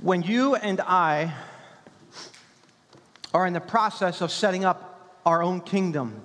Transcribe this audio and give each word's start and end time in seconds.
When 0.00 0.22
you 0.22 0.54
and 0.54 0.80
I 0.80 1.34
are 3.34 3.48
in 3.48 3.52
the 3.52 3.60
process 3.60 4.20
of 4.20 4.30
setting 4.30 4.64
up 4.64 5.20
our 5.26 5.42
own 5.42 5.60
kingdom, 5.60 6.22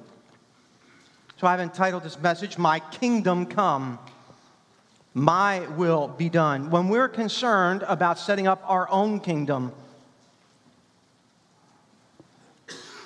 so 1.42 1.48
I've 1.48 1.59
entitled 1.59 2.04
this 2.04 2.20
message, 2.20 2.59
My 2.59 2.80
Kingdom 2.80 3.48
Come, 3.48 3.98
My 5.16 5.62
Will 5.70 6.08
Be 6.08 6.30
Done. 6.30 6.70
When 6.70 6.88
we're 6.88 7.08
concerned 7.08 7.83
about 7.88 8.20
setting 8.20 8.46
up 8.46 8.64
our 8.68 8.88
own 8.91 9.20
kingdom, 9.20 9.71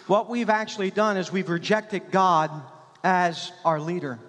what 0.07 0.29
we've 0.29 0.49
actually 0.49 0.91
done 0.91 1.15
is 1.15 1.31
we've 1.31 1.49
rejected 1.49 2.11
God 2.11 2.52
as 3.05 3.54
our 3.63 3.79
leader. 3.79 4.20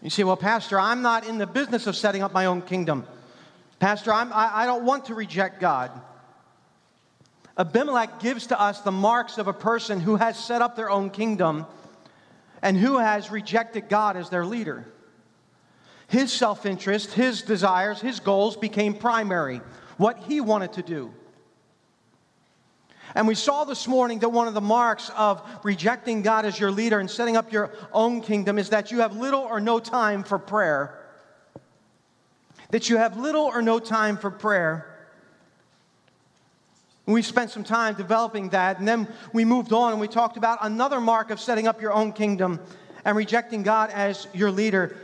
You 0.00 0.08
say, 0.08 0.24
well, 0.24 0.38
Pastor, 0.38 0.80
I'm 0.80 1.02
not 1.02 1.28
in 1.28 1.36
the 1.36 1.46
business 1.46 1.86
of 1.86 1.94
setting 1.94 2.22
up 2.22 2.32
my 2.32 2.46
own 2.46 2.62
kingdom. 2.62 3.06
Pastor, 3.84 4.14
I'm, 4.14 4.32
I, 4.32 4.62
I 4.62 4.64
don't 4.64 4.86
want 4.86 5.04
to 5.04 5.14
reject 5.14 5.60
God. 5.60 5.90
Abimelech 7.58 8.18
gives 8.18 8.46
to 8.46 8.58
us 8.58 8.80
the 8.80 8.90
marks 8.90 9.36
of 9.36 9.46
a 9.46 9.52
person 9.52 10.00
who 10.00 10.16
has 10.16 10.42
set 10.42 10.62
up 10.62 10.74
their 10.74 10.88
own 10.88 11.10
kingdom 11.10 11.66
and 12.62 12.78
who 12.78 12.96
has 12.96 13.30
rejected 13.30 13.90
God 13.90 14.16
as 14.16 14.30
their 14.30 14.46
leader. 14.46 14.86
His 16.06 16.32
self 16.32 16.64
interest, 16.64 17.12
his 17.12 17.42
desires, 17.42 18.00
his 18.00 18.20
goals 18.20 18.56
became 18.56 18.94
primary, 18.94 19.60
what 19.98 20.18
he 20.20 20.40
wanted 20.40 20.72
to 20.72 20.82
do. 20.82 21.12
And 23.14 23.28
we 23.28 23.34
saw 23.34 23.64
this 23.64 23.86
morning 23.86 24.20
that 24.20 24.30
one 24.30 24.48
of 24.48 24.54
the 24.54 24.62
marks 24.62 25.10
of 25.14 25.42
rejecting 25.62 26.22
God 26.22 26.46
as 26.46 26.58
your 26.58 26.70
leader 26.70 27.00
and 27.00 27.10
setting 27.10 27.36
up 27.36 27.52
your 27.52 27.70
own 27.92 28.22
kingdom 28.22 28.58
is 28.58 28.70
that 28.70 28.90
you 28.90 29.00
have 29.00 29.14
little 29.14 29.42
or 29.42 29.60
no 29.60 29.78
time 29.78 30.24
for 30.24 30.38
prayer 30.38 31.03
that 32.74 32.90
you 32.90 32.96
have 32.96 33.16
little 33.16 33.44
or 33.44 33.62
no 33.62 33.78
time 33.78 34.16
for 34.16 34.32
prayer. 34.32 34.84
We 37.06 37.22
spent 37.22 37.52
some 37.52 37.62
time 37.62 37.94
developing 37.94 38.48
that, 38.48 38.80
and 38.80 38.88
then 38.88 39.06
we 39.32 39.44
moved 39.44 39.72
on 39.72 39.92
and 39.92 40.00
we 40.00 40.08
talked 40.08 40.36
about 40.36 40.58
another 40.60 41.00
mark 41.00 41.30
of 41.30 41.38
setting 41.38 41.68
up 41.68 41.80
your 41.80 41.92
own 41.92 42.12
kingdom 42.12 42.58
and 43.04 43.16
rejecting 43.16 43.62
God 43.62 43.90
as 43.90 44.26
your 44.34 44.50
leader 44.50 44.96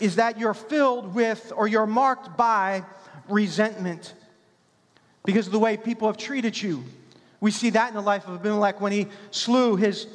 is 0.00 0.16
that 0.16 0.40
you're 0.40 0.54
filled 0.54 1.14
with 1.14 1.52
or 1.54 1.68
you're 1.68 1.86
marked 1.86 2.36
by 2.36 2.82
resentment 3.28 4.12
because 5.24 5.46
of 5.46 5.52
the 5.52 5.60
way 5.60 5.76
people 5.76 6.08
have 6.08 6.16
treated 6.16 6.60
you. 6.60 6.82
We 7.40 7.52
see 7.52 7.70
that 7.70 7.90
in 7.90 7.94
the 7.94 8.00
life 8.00 8.26
of 8.26 8.34
Abimelech 8.40 8.80
when 8.80 8.90
he 8.90 9.06
slew 9.30 9.76
his 9.76 10.08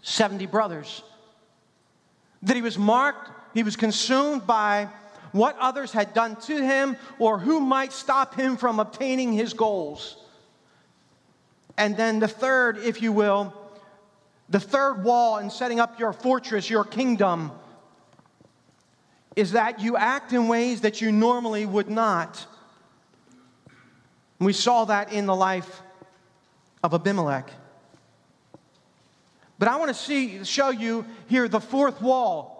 70 0.00 0.46
brothers. 0.46 1.02
That 2.40 2.56
he 2.56 2.62
was 2.62 2.78
marked, 2.78 3.30
he 3.52 3.62
was 3.62 3.76
consumed 3.76 4.46
by 4.46 4.88
what 5.32 5.56
others 5.58 5.92
had 5.92 6.14
done 6.14 6.36
to 6.42 6.56
him, 6.56 6.96
or 7.18 7.38
who 7.38 7.60
might 7.60 7.92
stop 7.92 8.34
him 8.34 8.56
from 8.56 8.80
obtaining 8.80 9.32
his 9.32 9.52
goals. 9.52 10.16
And 11.76 11.96
then 11.96 12.18
the 12.18 12.28
third, 12.28 12.78
if 12.78 13.00
you 13.00 13.12
will, 13.12 13.54
the 14.48 14.60
third 14.60 15.04
wall 15.04 15.38
in 15.38 15.50
setting 15.50 15.80
up 15.80 15.98
your 15.98 16.12
fortress, 16.12 16.68
your 16.68 16.84
kingdom, 16.84 17.52
is 19.36 19.52
that 19.52 19.80
you 19.80 19.96
act 19.96 20.32
in 20.32 20.48
ways 20.48 20.80
that 20.80 21.00
you 21.00 21.12
normally 21.12 21.64
would 21.64 21.88
not. 21.88 22.46
We 24.40 24.52
saw 24.52 24.84
that 24.86 25.12
in 25.12 25.26
the 25.26 25.36
life 25.36 25.82
of 26.82 26.92
Abimelech. 26.94 27.50
But 29.58 29.68
I 29.68 29.76
want 29.76 29.88
to 29.88 29.94
see, 29.94 30.42
show 30.44 30.70
you 30.70 31.04
here 31.28 31.46
the 31.46 31.60
fourth 31.60 32.00
wall 32.02 32.59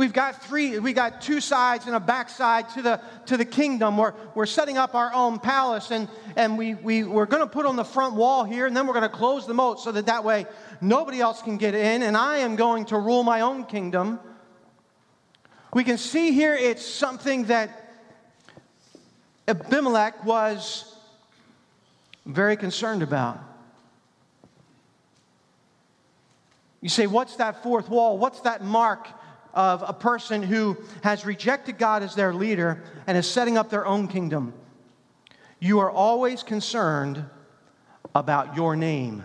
We've 0.00 0.14
got 0.14 0.42
three, 0.42 0.78
we 0.78 0.94
got 0.94 1.20
two 1.20 1.42
sides 1.42 1.84
and 1.84 1.94
a 1.94 2.00
backside 2.00 2.70
to 2.70 2.80
the, 2.80 3.02
to 3.26 3.36
the 3.36 3.44
kingdom. 3.44 3.98
We're, 3.98 4.14
we're 4.34 4.46
setting 4.46 4.78
up 4.78 4.94
our 4.94 5.12
own 5.12 5.38
palace 5.38 5.90
and, 5.90 6.08
and 6.36 6.56
we, 6.56 6.72
we, 6.72 7.04
we're 7.04 7.26
going 7.26 7.42
to 7.42 7.46
put 7.46 7.66
on 7.66 7.76
the 7.76 7.84
front 7.84 8.14
wall 8.14 8.44
here 8.44 8.64
and 8.64 8.74
then 8.74 8.86
we're 8.86 8.94
going 8.94 9.02
to 9.02 9.14
close 9.14 9.46
the 9.46 9.52
moat 9.52 9.78
so 9.78 9.92
that 9.92 10.06
that 10.06 10.24
way 10.24 10.46
nobody 10.80 11.20
else 11.20 11.42
can 11.42 11.58
get 11.58 11.74
in 11.74 12.02
and 12.02 12.16
I 12.16 12.38
am 12.38 12.56
going 12.56 12.86
to 12.86 12.96
rule 12.96 13.22
my 13.24 13.42
own 13.42 13.66
kingdom. 13.66 14.18
We 15.74 15.84
can 15.84 15.98
see 15.98 16.32
here 16.32 16.54
it's 16.54 16.82
something 16.82 17.44
that 17.44 17.92
Abimelech 19.48 20.24
was 20.24 20.96
very 22.24 22.56
concerned 22.56 23.02
about. 23.02 23.38
You 26.80 26.88
say, 26.88 27.06
what's 27.06 27.36
that 27.36 27.62
fourth 27.62 27.90
wall? 27.90 28.16
What's 28.16 28.40
that 28.40 28.64
mark? 28.64 29.06
Of 29.54 29.82
a 29.86 29.92
person 29.92 30.42
who 30.42 30.76
has 31.02 31.24
rejected 31.24 31.78
God 31.78 32.02
as 32.02 32.14
their 32.14 32.32
leader 32.32 32.82
and 33.06 33.16
is 33.16 33.30
setting 33.30 33.58
up 33.58 33.70
their 33.70 33.86
own 33.86 34.08
kingdom. 34.08 34.52
You 35.58 35.80
are 35.80 35.90
always 35.90 36.42
concerned 36.42 37.24
about 38.14 38.56
your 38.56 38.76
name. 38.76 39.24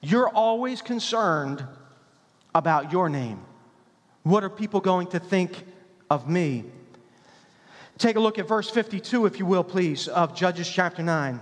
You're 0.00 0.28
always 0.28 0.82
concerned 0.82 1.64
about 2.54 2.92
your 2.92 3.08
name. 3.08 3.40
What 4.22 4.44
are 4.44 4.50
people 4.50 4.80
going 4.80 5.08
to 5.08 5.18
think 5.18 5.64
of 6.10 6.28
me? 6.28 6.64
Take 7.98 8.16
a 8.16 8.20
look 8.20 8.38
at 8.38 8.48
verse 8.48 8.68
52, 8.70 9.26
if 9.26 9.38
you 9.38 9.46
will, 9.46 9.64
please, 9.64 10.08
of 10.08 10.34
Judges 10.34 10.68
chapter 10.68 11.02
9. 11.02 11.40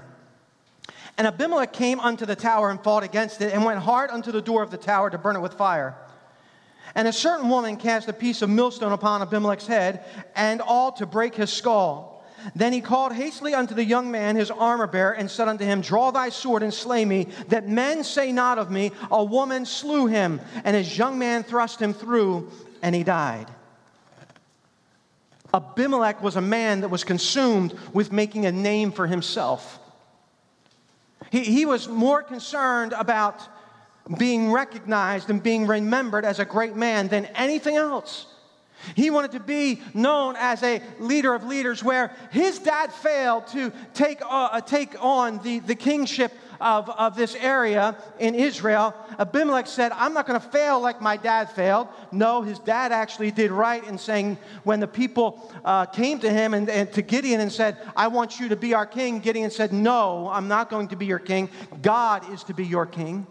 And 1.19 1.27
Abimelech 1.27 1.73
came 1.73 2.01
unto 2.01 2.25
the 2.25 2.37
tower 2.37 2.71
and 2.71 2.83
fought 2.83 3.03
against 3.03 3.41
it, 3.41 3.53
and 3.53 3.65
went 3.65 3.81
hard 3.81 4.11
unto 4.11 4.33
the 4.33 4.43
door 4.43 4.63
of 4.63 4.71
the 4.71 4.77
tower 4.77 5.11
to 5.11 5.19
burn 5.19 5.37
it 5.37 5.41
with 5.41 5.55
fire. 5.55 5.97
And 6.95 7.09
a 7.09 7.13
certain 7.13 7.49
woman 7.49 7.77
cast 7.77 8.09
a 8.09 8.13
piece 8.13 8.43
of 8.43 8.51
millstone 8.51 8.93
upon 8.93 9.23
Abimelech's 9.23 9.67
head, 9.67 10.05
and 10.37 10.61
all 10.61 10.93
to 10.93 11.07
break 11.07 11.35
his 11.35 11.53
skull. 11.53 12.25
Then 12.55 12.73
he 12.73 12.81
called 12.81 13.13
hastily 13.13 13.55
unto 13.55 13.75
the 13.75 13.85
young 13.85 14.11
man, 14.11 14.37
his 14.37 14.51
armor 14.51 14.87
bearer, 14.87 15.13
and 15.13 15.31
said 15.31 15.49
unto 15.49 15.65
him, 15.65 15.81
Draw 15.81 16.11
thy 16.11 16.29
sword 16.29 16.63
and 16.63 16.75
slay 16.75 17.05
me, 17.05 17.29
that 17.49 17.69
men 17.69 18.05
say 18.05 18.33
not 18.33 18.59
of 18.59 18.71
me, 18.71 18.91
A 19.11 19.23
woman 19.23 19.65
slew 19.65 20.07
him. 20.07 20.41
And 20.65 20.77
his 20.77 20.97
young 20.99 21.19
man 21.19 21.45
thrust 21.45 21.81
him 21.81 21.95
through, 21.95 22.51
and 22.83 22.95
he 22.95 23.05
died. 23.05 23.49
Abimelech 25.55 26.23
was 26.23 26.37
a 26.37 26.41
man 26.41 26.81
that 26.81 26.89
was 26.89 27.05
consumed 27.05 27.75
with 27.93 28.11
making 28.11 28.47
a 28.47 28.53
name 28.53 28.91
for 28.91 29.07
himself. 29.07 29.79
He, 31.31 31.45
he 31.45 31.67
was 31.67 31.89
more 31.89 32.23
concerned 32.23 32.93
about 32.93 33.47
being 34.19 34.51
recognized 34.51 35.31
and 35.31 35.43
being 35.43 35.67
remembered 35.67 36.25
as 36.25 36.39
a 36.39 36.45
great 36.45 36.77
man 36.77 37.09
than 37.09 37.27
anything 37.27 37.77
else. 37.77 38.27
He 38.97 39.11
wanted 39.11 39.33
to 39.33 39.41
be 39.41 39.81
known 39.95 40.35
as 40.37 40.63
a 40.63 40.83
leader 40.99 41.35
of 41.35 41.45
leaders 41.45 41.85
where 41.85 42.13
his 42.31 42.59
dad 42.59 42.93
failed 42.93 43.47
to 43.49 43.73
take, 43.95 44.21
uh, 44.29 44.61
take 44.61 45.03
on 45.03 45.39
the, 45.43 45.61
the 45.61 45.75
kingship 45.75 46.33
of, 46.61 46.89
of 46.91 47.17
this 47.17 47.35
area 47.35 47.97
in 48.19 48.35
Israel. 48.35 48.95
Abimelech 49.19 49.67
said, 49.67 49.93
I'm 49.93 50.15
not 50.15 50.27
going 50.27 50.41
to 50.41 50.49
fail 50.49 50.81
like 50.81 51.01
my 51.01 51.17
dad 51.17 51.51
failed. 51.51 51.89
No, 52.13 52.43
his 52.43 52.59
dad 52.61 52.93
actually 52.93 53.31
did 53.31 53.51
right 53.51 53.85
in 53.85 53.99
saying, 53.99 54.39
when 54.63 54.81
the 54.81 54.87
people 54.87 55.53
uh, 55.65 55.87
came 55.87 56.21
to 56.21 56.31
him 56.31 56.55
and, 56.55 56.69
and 56.71 56.91
to 56.93 57.03
Gideon 57.03 57.41
and 57.41 57.53
said, 57.53 57.77
I 57.97 58.09
want 58.09 58.39
you 58.39 58.49
to 58.49 58.57
be 58.57 58.75
our 58.75 58.87
king, 58.87 59.19
Gideon 59.19 59.51
said, 59.51 59.73
No, 59.73 60.29
I'm 60.29 60.49
not 60.49 60.71
going 60.71 60.89
to 60.89 60.97
be 60.97 61.07
your 61.07 61.19
king. 61.19 61.51
God 61.83 62.31
is 62.33 62.45
to 62.45 62.55
be 62.55 62.65
your 62.65 62.87
king. 62.87 63.27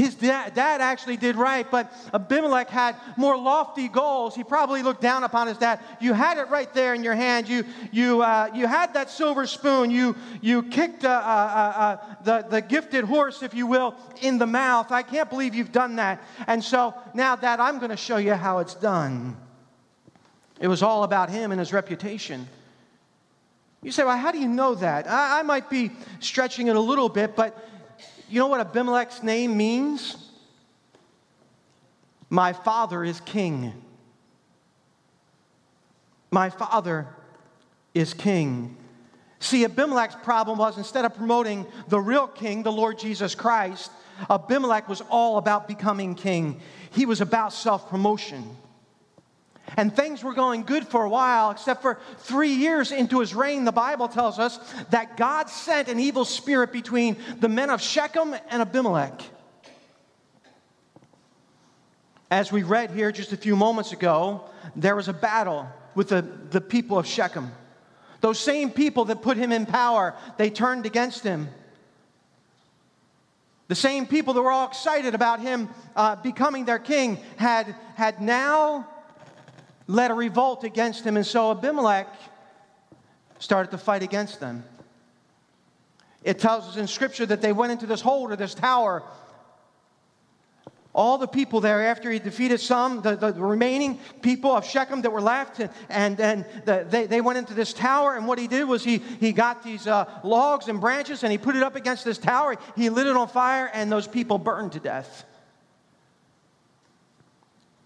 His 0.00 0.14
dad, 0.14 0.54
dad, 0.54 0.80
actually 0.80 1.18
did 1.18 1.36
right, 1.36 1.70
but 1.70 1.92
Abimelech 2.14 2.70
had 2.70 2.96
more 3.18 3.36
lofty 3.36 3.86
goals. 3.86 4.34
He 4.34 4.42
probably 4.42 4.82
looked 4.82 5.02
down 5.02 5.24
upon 5.24 5.46
his 5.46 5.58
dad. 5.58 5.80
You 6.00 6.14
had 6.14 6.38
it 6.38 6.48
right 6.48 6.72
there 6.72 6.94
in 6.94 7.04
your 7.04 7.14
hand. 7.14 7.48
You, 7.48 7.66
you, 7.92 8.22
uh, 8.22 8.48
you 8.54 8.66
had 8.66 8.94
that 8.94 9.10
silver 9.10 9.46
spoon. 9.46 9.90
You, 9.90 10.16
you 10.40 10.62
kicked 10.62 11.04
uh, 11.04 11.08
uh, 11.08 11.12
uh, 11.12 12.14
the, 12.24 12.46
the 12.48 12.62
gifted 12.62 13.04
horse, 13.04 13.42
if 13.42 13.52
you 13.52 13.66
will, 13.66 13.94
in 14.22 14.38
the 14.38 14.46
mouth. 14.46 14.90
I 14.90 15.02
can't 15.02 15.28
believe 15.28 15.54
you've 15.54 15.70
done 15.70 15.96
that. 15.96 16.22
And 16.46 16.64
so 16.64 16.94
now, 17.12 17.36
Dad, 17.36 17.60
I'm 17.60 17.76
going 17.78 17.90
to 17.90 17.96
show 17.98 18.16
you 18.16 18.32
how 18.32 18.60
it's 18.60 18.74
done. 18.74 19.36
It 20.60 20.68
was 20.68 20.82
all 20.82 21.04
about 21.04 21.28
him 21.28 21.52
and 21.52 21.58
his 21.58 21.74
reputation. 21.74 22.48
You 23.82 23.92
say, 23.92 24.04
well, 24.04 24.16
how 24.16 24.32
do 24.32 24.38
you 24.38 24.48
know 24.48 24.74
that? 24.76 25.06
I, 25.06 25.40
I 25.40 25.42
might 25.42 25.68
be 25.68 25.90
stretching 26.20 26.68
it 26.68 26.76
a 26.76 26.80
little 26.80 27.10
bit, 27.10 27.36
but 27.36 27.66
you 28.30 28.38
know 28.38 28.46
what 28.46 28.60
Abimelech's 28.60 29.22
name 29.22 29.56
means? 29.56 30.30
My 32.28 32.52
father 32.52 33.02
is 33.02 33.20
king. 33.20 33.72
My 36.30 36.48
father 36.48 37.08
is 37.92 38.14
king. 38.14 38.76
See, 39.40 39.64
Abimelech's 39.64 40.14
problem 40.22 40.58
was 40.58 40.78
instead 40.78 41.04
of 41.04 41.14
promoting 41.16 41.66
the 41.88 41.98
real 41.98 42.28
king, 42.28 42.62
the 42.62 42.70
Lord 42.70 42.98
Jesus 42.98 43.34
Christ, 43.34 43.90
Abimelech 44.28 44.88
was 44.88 45.02
all 45.10 45.38
about 45.38 45.66
becoming 45.66 46.14
king. 46.14 46.60
He 46.90 47.06
was 47.06 47.20
about 47.20 47.52
self 47.52 47.88
promotion. 47.88 48.56
And 49.76 49.94
things 49.94 50.24
were 50.24 50.34
going 50.34 50.62
good 50.62 50.86
for 50.86 51.04
a 51.04 51.08
while, 51.08 51.50
except 51.50 51.82
for 51.82 51.98
three 52.18 52.52
years 52.52 52.92
into 52.92 53.20
his 53.20 53.34
reign. 53.34 53.64
The 53.64 53.72
Bible 53.72 54.08
tells 54.08 54.38
us 54.38 54.58
that 54.90 55.16
God 55.16 55.48
sent 55.48 55.88
an 55.88 56.00
evil 56.00 56.24
spirit 56.24 56.72
between 56.72 57.16
the 57.38 57.48
men 57.48 57.70
of 57.70 57.80
Shechem 57.80 58.34
and 58.48 58.62
Abimelech. 58.62 59.22
As 62.30 62.52
we 62.52 62.62
read 62.62 62.90
here 62.90 63.10
just 63.10 63.32
a 63.32 63.36
few 63.36 63.56
moments 63.56 63.92
ago, 63.92 64.44
there 64.76 64.94
was 64.94 65.08
a 65.08 65.12
battle 65.12 65.68
with 65.94 66.08
the, 66.08 66.22
the 66.22 66.60
people 66.60 66.98
of 66.98 67.06
Shechem. 67.06 67.50
Those 68.20 68.38
same 68.38 68.70
people 68.70 69.06
that 69.06 69.22
put 69.22 69.36
him 69.36 69.50
in 69.50 69.66
power, 69.66 70.14
they 70.36 70.50
turned 70.50 70.86
against 70.86 71.24
him. 71.24 71.48
The 73.68 73.74
same 73.74 74.06
people 74.06 74.34
that 74.34 74.42
were 74.42 74.50
all 74.50 74.68
excited 74.68 75.14
about 75.14 75.40
him 75.40 75.68
uh, 75.94 76.16
becoming 76.16 76.64
their 76.64 76.78
king 76.78 77.18
had, 77.36 77.74
had 77.94 78.20
now 78.20 78.88
led 79.90 80.10
a 80.10 80.14
revolt 80.14 80.64
against 80.64 81.04
him. 81.04 81.16
And 81.16 81.26
so 81.26 81.50
Abimelech 81.50 82.08
started 83.38 83.70
to 83.70 83.78
fight 83.78 84.02
against 84.02 84.40
them. 84.40 84.64
It 86.22 86.38
tells 86.38 86.68
us 86.68 86.76
in 86.76 86.86
Scripture 86.86 87.26
that 87.26 87.40
they 87.40 87.52
went 87.52 87.72
into 87.72 87.86
this 87.86 88.00
hold 88.00 88.30
or 88.30 88.36
this 88.36 88.54
tower 88.54 89.02
all 90.92 91.18
the 91.18 91.28
people 91.28 91.60
there, 91.60 91.86
after 91.86 92.10
he 92.10 92.18
defeated 92.18 92.58
some, 92.60 93.00
the, 93.02 93.14
the 93.14 93.32
remaining 93.32 94.00
people 94.22 94.50
of 94.50 94.64
Shechem 94.64 95.02
that 95.02 95.12
were 95.12 95.20
left, 95.20 95.60
and 95.88 96.16
then 96.16 96.44
the, 96.64 96.84
they, 96.88 97.06
they 97.06 97.20
went 97.20 97.38
into 97.38 97.54
this 97.54 97.72
tower. 97.72 98.16
And 98.16 98.26
what 98.26 98.40
he 98.40 98.48
did 98.48 98.64
was 98.64 98.82
he, 98.82 98.98
he 98.98 99.32
got 99.32 99.62
these 99.62 99.86
uh, 99.86 100.06
logs 100.24 100.66
and 100.66 100.80
branches 100.80 101.22
and 101.22 101.30
he 101.30 101.38
put 101.38 101.54
it 101.54 101.62
up 101.62 101.76
against 101.76 102.04
this 102.04 102.18
tower. 102.18 102.56
He 102.74 102.90
lit 102.90 103.06
it 103.06 103.16
on 103.16 103.28
fire, 103.28 103.70
and 103.72 103.90
those 103.90 104.08
people 104.08 104.38
burned 104.38 104.72
to 104.72 104.80
death. 104.80 105.24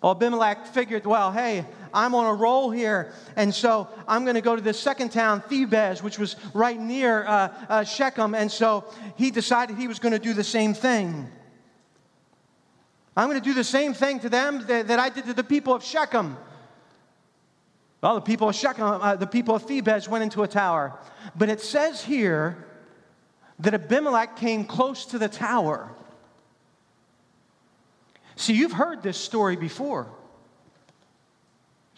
Well, 0.04 0.12
Abimelech 0.12 0.66
figured, 0.66 1.06
well, 1.06 1.32
hey, 1.32 1.64
I'm 1.94 2.14
on 2.14 2.26
a 2.26 2.34
roll 2.34 2.70
here, 2.70 3.14
and 3.36 3.54
so 3.54 3.88
I'm 4.06 4.24
going 4.24 4.34
to 4.34 4.42
go 4.42 4.54
to 4.54 4.60
this 4.60 4.78
second 4.78 5.12
town, 5.12 5.40
Thebez, 5.40 6.02
which 6.02 6.18
was 6.18 6.36
right 6.52 6.78
near 6.78 7.24
uh, 7.24 7.48
uh, 7.70 7.84
Shechem. 7.84 8.34
And 8.34 8.52
so 8.52 8.84
he 9.16 9.30
decided 9.30 9.78
he 9.78 9.88
was 9.88 9.98
going 9.98 10.12
to 10.12 10.18
do 10.18 10.34
the 10.34 10.44
same 10.44 10.74
thing. 10.74 11.26
I'm 13.16 13.30
going 13.30 13.40
to 13.40 13.44
do 13.44 13.54
the 13.54 13.64
same 13.64 13.94
thing 13.94 14.20
to 14.20 14.28
them 14.28 14.66
that, 14.66 14.88
that 14.88 14.98
I 14.98 15.08
did 15.08 15.24
to 15.24 15.32
the 15.32 15.42
people 15.42 15.72
of 15.72 15.82
Shechem. 15.82 16.36
Well, 18.02 18.16
the 18.16 18.20
people 18.20 18.50
of 18.50 18.54
Shechem, 18.54 18.84
uh, 18.84 19.16
the 19.16 19.26
people 19.26 19.54
of 19.54 19.66
Thebez 19.66 20.06
went 20.06 20.22
into 20.22 20.42
a 20.42 20.48
tower. 20.48 20.98
But 21.34 21.48
it 21.48 21.62
says 21.62 22.04
here 22.04 22.62
that 23.58 23.72
Abimelech 23.72 24.36
came 24.36 24.66
close 24.66 25.06
to 25.06 25.18
the 25.18 25.28
tower. 25.28 25.90
See, 28.36 28.54
you've 28.54 28.72
heard 28.72 29.02
this 29.02 29.16
story 29.16 29.56
before. 29.56 30.08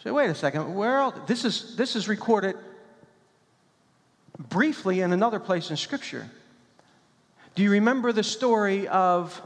Say, 0.02 0.10
wait 0.10 0.30
a 0.30 0.34
second, 0.34 0.74
where 0.74 0.98
else? 0.98 1.14
This 1.26 1.44
is, 1.44 1.76
this 1.76 1.96
is 1.96 2.08
recorded 2.08 2.56
briefly 4.38 5.00
in 5.00 5.12
another 5.12 5.40
place 5.40 5.70
in 5.70 5.76
Scripture. 5.76 6.30
Do 7.54 7.62
you 7.62 7.70
remember 7.70 8.12
the 8.12 8.22
story 8.22 8.86
of 8.88 9.40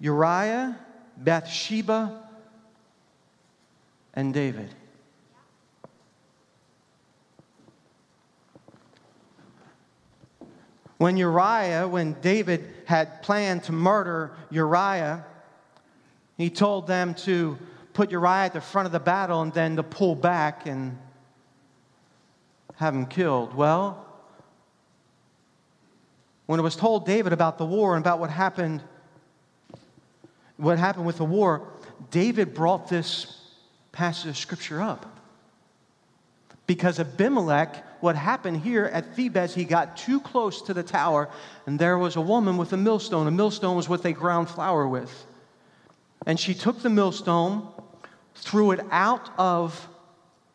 Uriah, 0.00 0.78
Bathsheba, 1.18 2.22
and 4.14 4.34
David. 4.34 4.74
When 10.96 11.16
Uriah, 11.16 11.88
when 11.88 12.14
David 12.20 12.64
had 12.86 13.22
planned 13.22 13.64
to 13.64 13.72
murder 13.72 14.32
Uriah, 14.50 15.24
he 16.40 16.50
told 16.50 16.86
them 16.86 17.14
to 17.14 17.58
put 17.92 18.10
Uriah 18.10 18.46
at 18.46 18.52
the 18.52 18.60
front 18.60 18.86
of 18.86 18.92
the 18.92 19.00
battle 19.00 19.42
and 19.42 19.52
then 19.52 19.76
to 19.76 19.82
pull 19.82 20.14
back 20.14 20.66
and 20.66 20.96
have 22.76 22.94
him 22.94 23.06
killed. 23.06 23.54
Well, 23.54 24.06
when 26.46 26.58
it 26.58 26.62
was 26.62 26.76
told 26.76 27.06
David 27.06 27.32
about 27.32 27.58
the 27.58 27.66
war 27.66 27.94
and 27.94 28.02
about 28.02 28.18
what 28.18 28.30
happened 28.30 28.82
what 30.60 30.78
happened 30.78 31.06
with 31.06 31.16
the 31.16 31.24
war, 31.24 31.66
David 32.10 32.52
brought 32.54 32.88
this 32.88 33.40
passage 33.92 34.30
of 34.30 34.36
scripture 34.36 34.80
up. 34.82 35.06
Because 36.66 37.00
Abimelech, 37.00 38.02
what 38.02 38.14
happened 38.14 38.58
here 38.58 38.84
at 38.84 39.16
Thebez, 39.16 39.54
he 39.54 39.64
got 39.64 39.96
too 39.96 40.20
close 40.20 40.62
to 40.62 40.74
the 40.74 40.82
tower, 40.82 41.28
and 41.66 41.78
there 41.78 41.98
was 41.98 42.16
a 42.16 42.20
woman 42.20 42.58
with 42.58 42.72
a 42.72 42.76
millstone. 42.76 43.26
A 43.26 43.30
millstone 43.30 43.74
was 43.74 43.88
what 43.88 44.02
they 44.02 44.12
ground 44.12 44.50
flour 44.50 44.86
with. 44.86 45.26
And 46.26 46.38
she 46.38 46.54
took 46.54 46.82
the 46.82 46.90
millstone, 46.90 47.66
threw 48.34 48.72
it 48.72 48.80
out 48.90 49.30
of 49.38 49.88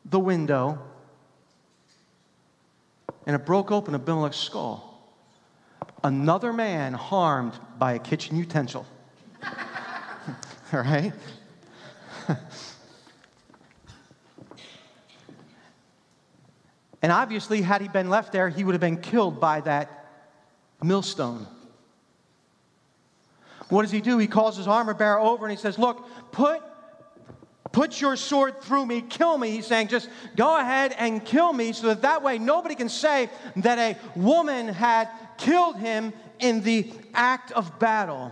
the 0.06 0.20
window, 0.20 0.80
and 3.26 3.36
it 3.36 3.46
broke 3.46 3.72
open 3.72 3.96
Abimelech's 3.96 4.38
skull. 4.38 4.92
Another 6.04 6.54
man 6.54 6.94
harmed 6.94 7.54
by 7.80 7.94
a 7.94 8.00
kitchen 8.00 8.38
utensil. 8.38 8.86
all 10.74 10.82
right? 10.82 11.12
and 17.02 17.12
obviously, 17.12 17.64
had 17.64 17.82
he 17.82 17.88
been 17.88 18.10
left 18.10 18.32
there, 18.32 18.50
he 18.50 18.64
would 18.64 18.74
have 18.74 18.82
been 18.82 19.02
killed 19.02 19.40
by 19.40 19.62
that 19.62 20.12
millstone. 20.84 21.48
What 23.70 23.82
does 23.82 23.92
he 23.92 24.02
do? 24.02 24.18
He 24.18 24.28
calls 24.28 24.58
his 24.58 24.68
armor 24.68 24.94
bearer 24.94 25.20
over 25.20 25.46
and 25.46 25.52
he 25.52 25.58
says, 25.58 25.80
Look, 25.80 26.08
put, 26.32 26.62
put 27.72 28.00
your 28.00 28.16
sword 28.16 28.62
through 28.62 28.86
me, 28.86 29.02
kill 29.02 29.38
me. 29.38 29.52
He's 29.52 29.66
saying, 29.66 29.88
Just 29.88 30.10
go 30.36 30.60
ahead 30.60 30.94
and 30.98 31.24
kill 31.24 31.52
me 31.52 31.74
so 31.74 31.88
that 31.88 32.04
that 32.04 32.22
way 32.24 32.38
nobody 32.38 32.76
can 32.76 32.90
say 32.90 33.30
that 33.58 33.80
a 33.80 33.98
woman 34.16 34.68
had 34.68 35.10
killed 35.38 35.78
him 35.78 36.14
in 36.40 36.62
the 36.62 36.92
act 37.14 37.52
of 37.54 37.80
battle. 37.80 38.32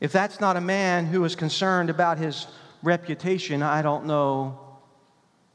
If 0.00 0.12
that's 0.12 0.40
not 0.40 0.56
a 0.56 0.60
man 0.60 1.06
who 1.06 1.24
is 1.24 1.36
concerned 1.36 1.88
about 1.88 2.18
his 2.18 2.46
reputation, 2.82 3.62
I 3.62 3.82
don't 3.82 4.04
know 4.04 4.58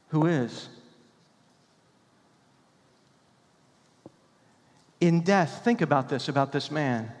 who 0.08 0.26
is. 0.26 0.68
In 5.00 5.20
death, 5.20 5.62
think 5.62 5.80
about 5.80 6.08
this 6.08 6.28
about 6.28 6.50
this 6.50 6.70
man. 6.70 7.12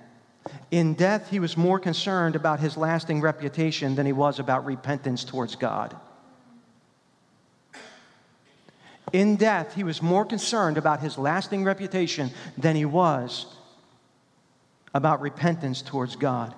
In 0.70 0.94
death, 0.94 1.30
he 1.30 1.40
was 1.40 1.56
more 1.56 1.78
concerned 1.78 2.36
about 2.36 2.60
his 2.60 2.76
lasting 2.76 3.20
reputation 3.20 3.94
than 3.94 4.06
he 4.06 4.12
was 4.12 4.38
about 4.38 4.64
repentance 4.64 5.24
towards 5.24 5.56
God. 5.56 5.96
In 9.12 9.36
death, 9.36 9.74
he 9.74 9.84
was 9.84 10.02
more 10.02 10.24
concerned 10.24 10.76
about 10.76 11.00
his 11.00 11.16
lasting 11.16 11.64
reputation 11.64 12.30
than 12.58 12.76
he 12.76 12.84
was 12.84 13.46
about 14.94 15.20
repentance 15.20 15.80
towards 15.82 16.16
God. 16.16 16.54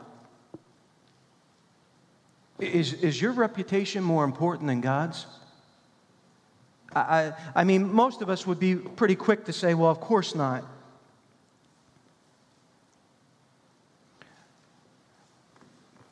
Is, 2.58 2.92
is 2.92 3.20
your 3.20 3.32
reputation 3.32 4.02
more 4.02 4.24
important 4.24 4.66
than 4.66 4.80
God's? 4.80 5.26
I, 6.94 7.32
I 7.54 7.64
mean, 7.64 7.92
most 7.92 8.20
of 8.20 8.28
us 8.28 8.46
would 8.46 8.58
be 8.58 8.74
pretty 8.74 9.14
quick 9.14 9.44
to 9.44 9.52
say, 9.52 9.74
well, 9.74 9.90
of 9.90 10.00
course 10.00 10.34
not. 10.34 10.64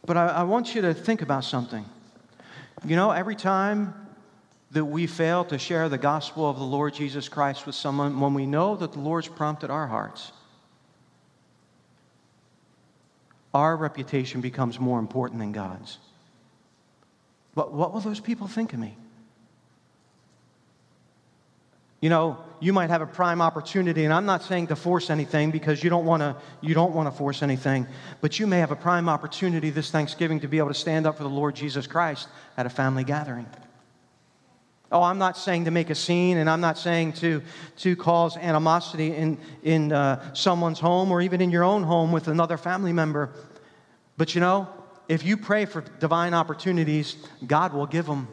But 0.08 0.16
I, 0.16 0.26
I 0.28 0.42
want 0.44 0.74
you 0.74 0.80
to 0.80 0.94
think 0.94 1.20
about 1.20 1.44
something. 1.44 1.84
You 2.82 2.96
know, 2.96 3.10
every 3.10 3.36
time 3.36 3.92
that 4.70 4.86
we 4.86 5.06
fail 5.06 5.44
to 5.44 5.58
share 5.58 5.90
the 5.90 5.98
gospel 5.98 6.48
of 6.48 6.58
the 6.58 6.64
Lord 6.64 6.94
Jesus 6.94 7.28
Christ 7.28 7.66
with 7.66 7.74
someone, 7.74 8.18
when 8.18 8.32
we 8.32 8.46
know 8.46 8.74
that 8.76 8.92
the 8.92 9.00
Lord's 9.00 9.28
prompted 9.28 9.68
our 9.68 9.86
hearts, 9.86 10.32
our 13.52 13.76
reputation 13.76 14.40
becomes 14.40 14.80
more 14.80 14.98
important 14.98 15.40
than 15.40 15.52
God's. 15.52 15.98
What, 17.52 17.74
what 17.74 17.92
will 17.92 18.00
those 18.00 18.20
people 18.20 18.46
think 18.46 18.72
of 18.72 18.78
me? 18.78 18.96
You 22.00 22.10
know, 22.10 22.38
you 22.60 22.72
might 22.72 22.90
have 22.90 23.02
a 23.02 23.06
prime 23.06 23.40
opportunity, 23.40 24.04
and 24.04 24.14
I'm 24.14 24.26
not 24.26 24.42
saying 24.42 24.68
to 24.68 24.76
force 24.76 25.10
anything 25.10 25.50
because 25.50 25.82
you 25.82 25.90
don't 25.90 26.04
want 26.04 26.22
to 26.22 26.36
you 26.60 26.74
don't 26.74 26.94
want 26.94 27.10
to 27.10 27.16
force 27.16 27.42
anything, 27.42 27.86
but 28.20 28.38
you 28.38 28.46
may 28.46 28.58
have 28.60 28.70
a 28.70 28.76
prime 28.76 29.08
opportunity 29.08 29.70
this 29.70 29.90
Thanksgiving 29.90 30.40
to 30.40 30.48
be 30.48 30.58
able 30.58 30.68
to 30.68 30.74
stand 30.74 31.06
up 31.06 31.16
for 31.16 31.24
the 31.24 31.28
Lord 31.28 31.56
Jesus 31.56 31.86
Christ 31.86 32.28
at 32.56 32.66
a 32.66 32.70
family 32.70 33.04
gathering. 33.04 33.46
Oh, 34.90 35.02
I'm 35.02 35.18
not 35.18 35.36
saying 35.36 35.66
to 35.66 35.70
make 35.70 35.90
a 35.90 35.94
scene, 35.94 36.38
and 36.38 36.48
I'm 36.48 36.62
not 36.62 36.78
saying 36.78 37.12
to, 37.14 37.42
to 37.78 37.94
cause 37.94 38.38
animosity 38.38 39.14
in, 39.14 39.38
in 39.62 39.92
uh, 39.92 40.32
someone's 40.32 40.80
home 40.80 41.12
or 41.12 41.20
even 41.20 41.42
in 41.42 41.50
your 41.50 41.62
own 41.62 41.82
home 41.82 42.10
with 42.10 42.26
another 42.28 42.56
family 42.56 42.94
member. 42.94 43.30
But 44.16 44.34
you 44.34 44.40
know, 44.40 44.66
if 45.06 45.24
you 45.24 45.36
pray 45.36 45.66
for 45.66 45.82
divine 45.82 46.32
opportunities, 46.32 47.16
God 47.46 47.74
will 47.74 47.86
give 47.86 48.06
them. 48.06 48.28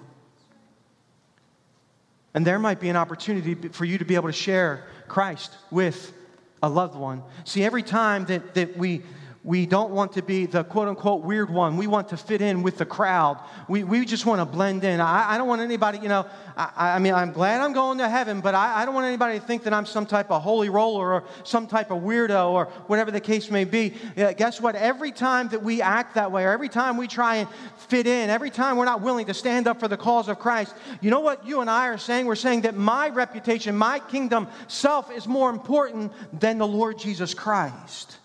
And 2.35 2.45
there 2.45 2.59
might 2.59 2.81
be 2.81 2.89
an 2.89 2.97
opportunity 2.97 3.55
for 3.69 3.85
you 3.85 3.97
to 3.97 4.05
be 4.05 4.15
able 4.15 4.27
to 4.27 4.33
share 4.33 4.83
Christ 5.07 5.55
with 5.71 6.13
a 6.61 6.67
loved 6.67 6.95
one. 6.95 7.23
See, 7.45 7.63
every 7.63 7.81
time 7.81 8.25
that, 8.25 8.53
that 8.55 8.77
we, 8.77 9.03
we 9.45 9.67
don't 9.67 9.91
want 9.91 10.13
to 10.13 10.23
be 10.23 10.47
the 10.47 10.63
quote 10.63 10.87
unquote 10.87 11.23
weird 11.23 11.51
one. 11.51 11.77
We 11.77 11.85
want 11.85 12.09
to 12.09 12.17
fit 12.17 12.41
in 12.41 12.63
with 12.63 12.79
the 12.79 12.85
crowd. 12.85 13.39
We, 13.69 13.83
we 13.83 14.03
just 14.03 14.25
want 14.25 14.41
to 14.41 14.45
blend 14.45 14.83
in. 14.83 14.99
I, 14.99 15.33
I 15.33 15.37
don't 15.37 15.47
want 15.47 15.61
anybody, 15.61 15.99
you 15.99 16.09
know, 16.09 16.25
I, 16.57 16.95
I, 16.95 16.99
mean, 16.99 17.13
I'm 17.13 17.31
glad 17.31 17.61
I'm 17.61 17.71
going 17.71 17.99
to 17.99 18.09
heaven, 18.09 18.41
but 18.41 18.55
I, 18.55 18.81
I 18.81 18.85
don't 18.85 18.95
want 18.95 19.05
anybody 19.05 19.39
to 19.39 19.45
think 19.45 19.61
that 19.65 19.73
I'm 19.73 19.85
some 19.85 20.07
type 20.07 20.31
of 20.31 20.41
holy 20.41 20.69
roller 20.69 21.13
or 21.13 21.23
some 21.43 21.67
type 21.67 21.91
of 21.91 22.01
weirdo 22.01 22.49
or 22.49 22.65
whatever 22.87 23.11
the 23.11 23.19
case 23.19 23.51
may 23.51 23.65
be. 23.65 23.93
Yeah, 24.15 24.33
guess 24.33 24.59
what? 24.59 24.73
Every 24.73 25.11
time 25.11 25.49
that 25.49 25.61
we 25.61 25.79
act 25.79 26.15
that 26.15 26.31
way, 26.31 26.43
or 26.43 26.51
every 26.51 26.69
time 26.69 26.97
we 26.97 27.07
try 27.07 27.35
and 27.35 27.49
fit 27.77 28.07
in, 28.07 28.31
every 28.31 28.49
time 28.49 28.77
we're 28.77 28.85
not 28.85 29.01
willing 29.01 29.27
to 29.27 29.35
stand 29.35 29.67
up 29.67 29.79
for 29.79 29.87
the 29.87 29.97
cause 29.97 30.27
of 30.27 30.39
Christ, 30.39 30.73
you 31.01 31.11
know 31.11 31.19
what 31.19 31.45
you 31.45 31.61
and 31.61 31.69
I 31.69 31.89
are 31.89 31.99
saying? 31.99 32.25
We're 32.25 32.33
saying 32.33 32.61
that 32.61 32.75
my 32.75 33.09
reputation, 33.09 33.77
my 33.77 33.99
kingdom 33.99 34.47
self 34.67 35.11
is 35.11 35.27
more 35.27 35.51
important 35.51 36.13
than 36.33 36.57
the 36.57 36.65
Lord 36.67 36.97
Jesus 36.97 37.35
Christ. 37.35 38.17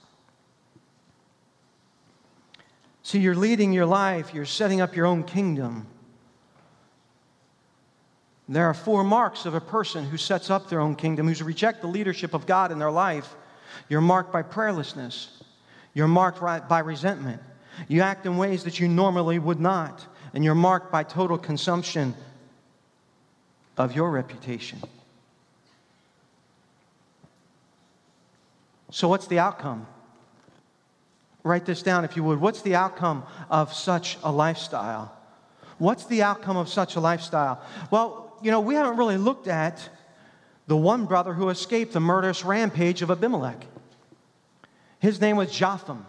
See, 3.10 3.18
you're 3.18 3.34
leading 3.34 3.72
your 3.72 3.86
life, 3.86 4.32
you're 4.32 4.46
setting 4.46 4.80
up 4.80 4.94
your 4.94 5.04
own 5.04 5.24
kingdom. 5.24 5.88
There 8.48 8.66
are 8.66 8.72
four 8.72 9.02
marks 9.02 9.46
of 9.46 9.54
a 9.54 9.60
person 9.60 10.04
who 10.04 10.16
sets 10.16 10.48
up 10.48 10.68
their 10.68 10.78
own 10.78 10.94
kingdom, 10.94 11.26
who's 11.26 11.42
reject 11.42 11.80
the 11.80 11.88
leadership 11.88 12.34
of 12.34 12.46
God 12.46 12.70
in 12.70 12.78
their 12.78 12.92
life. 12.92 13.34
You're 13.88 14.00
marked 14.00 14.32
by 14.32 14.44
prayerlessness. 14.44 15.42
You're 15.92 16.06
marked 16.06 16.40
by 16.40 16.78
resentment. 16.78 17.42
You 17.88 18.02
act 18.02 18.26
in 18.26 18.36
ways 18.36 18.62
that 18.62 18.78
you 18.78 18.86
normally 18.86 19.40
would 19.40 19.58
not. 19.58 20.06
And 20.32 20.44
you're 20.44 20.54
marked 20.54 20.92
by 20.92 21.02
total 21.02 21.36
consumption 21.36 22.14
of 23.76 23.92
your 23.92 24.12
reputation. 24.12 24.80
So, 28.92 29.08
what's 29.08 29.26
the 29.26 29.40
outcome? 29.40 29.88
Write 31.42 31.64
this 31.64 31.82
down 31.82 32.04
if 32.04 32.16
you 32.16 32.24
would. 32.24 32.40
What's 32.40 32.62
the 32.62 32.74
outcome 32.74 33.24
of 33.48 33.72
such 33.72 34.18
a 34.22 34.30
lifestyle? 34.30 35.16
What's 35.78 36.04
the 36.04 36.22
outcome 36.22 36.56
of 36.56 36.68
such 36.68 36.96
a 36.96 37.00
lifestyle? 37.00 37.62
Well, 37.90 38.36
you 38.42 38.50
know, 38.50 38.60
we 38.60 38.74
haven't 38.74 38.98
really 38.98 39.16
looked 39.16 39.48
at 39.48 39.88
the 40.66 40.76
one 40.76 41.06
brother 41.06 41.32
who 41.32 41.48
escaped 41.48 41.94
the 41.94 42.00
murderous 42.00 42.44
rampage 42.44 43.02
of 43.02 43.10
Abimelech. 43.10 43.66
His 44.98 45.20
name 45.20 45.36
was 45.36 45.50
Jotham. 45.50 46.06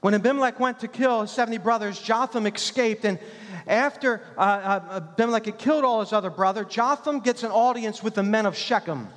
When 0.00 0.14
Abimelech 0.14 0.58
went 0.58 0.80
to 0.80 0.88
kill 0.88 1.22
his 1.22 1.30
70 1.30 1.58
brothers, 1.58 2.00
Jotham 2.00 2.46
escaped. 2.46 3.04
And 3.04 3.18
after 3.66 4.20
uh, 4.36 4.40
uh, 4.40 4.96
Abimelech 4.96 5.46
had 5.46 5.58
killed 5.58 5.84
all 5.84 6.00
his 6.00 6.12
other 6.12 6.30
brothers, 6.30 6.66
Jotham 6.70 7.20
gets 7.20 7.42
an 7.42 7.50
audience 7.50 8.02
with 8.02 8.14
the 8.14 8.22
men 8.22 8.46
of 8.46 8.56
Shechem. 8.56 9.08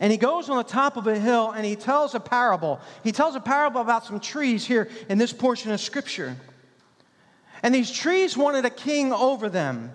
And 0.00 0.12
he 0.12 0.18
goes 0.18 0.48
on 0.48 0.56
the 0.58 0.64
top 0.64 0.96
of 0.96 1.06
a 1.06 1.18
hill 1.18 1.50
and 1.50 1.64
he 1.64 1.74
tells 1.74 2.14
a 2.14 2.20
parable. 2.20 2.80
He 3.02 3.12
tells 3.12 3.34
a 3.34 3.40
parable 3.40 3.80
about 3.80 4.06
some 4.06 4.20
trees 4.20 4.64
here 4.64 4.88
in 5.08 5.18
this 5.18 5.32
portion 5.32 5.72
of 5.72 5.80
Scripture. 5.80 6.36
And 7.62 7.74
these 7.74 7.90
trees 7.90 8.36
wanted 8.36 8.64
a 8.64 8.70
king 8.70 9.12
over 9.12 9.48
them. 9.48 9.92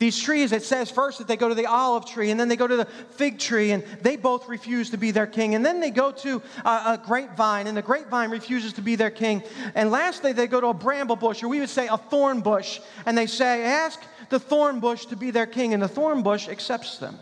These 0.00 0.18
trees, 0.18 0.52
it 0.52 0.62
says 0.62 0.90
first 0.90 1.18
that 1.18 1.28
they 1.28 1.36
go 1.36 1.50
to 1.50 1.54
the 1.54 1.66
olive 1.66 2.06
tree 2.06 2.30
and 2.30 2.40
then 2.40 2.48
they 2.48 2.56
go 2.56 2.66
to 2.66 2.76
the 2.76 2.86
fig 2.86 3.38
tree 3.38 3.70
and 3.70 3.84
they 4.00 4.16
both 4.16 4.48
refuse 4.48 4.90
to 4.90 4.96
be 4.96 5.10
their 5.10 5.26
king. 5.26 5.54
And 5.54 5.64
then 5.64 5.78
they 5.78 5.90
go 5.90 6.10
to 6.10 6.42
a, 6.64 6.68
a 6.68 7.00
grapevine 7.04 7.66
and 7.66 7.76
the 7.76 7.82
grapevine 7.82 8.30
refuses 8.30 8.72
to 8.74 8.82
be 8.82 8.96
their 8.96 9.10
king. 9.10 9.42
And 9.74 9.90
lastly, 9.90 10.32
they 10.32 10.46
go 10.46 10.58
to 10.58 10.68
a 10.68 10.74
bramble 10.74 11.16
bush, 11.16 11.42
or 11.42 11.48
we 11.48 11.60
would 11.60 11.68
say 11.68 11.86
a 11.86 11.98
thorn 11.98 12.40
bush, 12.40 12.80
and 13.04 13.16
they 13.16 13.26
say, 13.26 13.62
Ask 13.62 14.00
the 14.30 14.40
thorn 14.40 14.80
bush 14.80 15.04
to 15.06 15.16
be 15.16 15.30
their 15.30 15.46
king. 15.46 15.74
And 15.74 15.82
the 15.82 15.88
thorn 15.88 16.22
bush 16.22 16.48
accepts 16.48 16.96
them. 16.96 17.18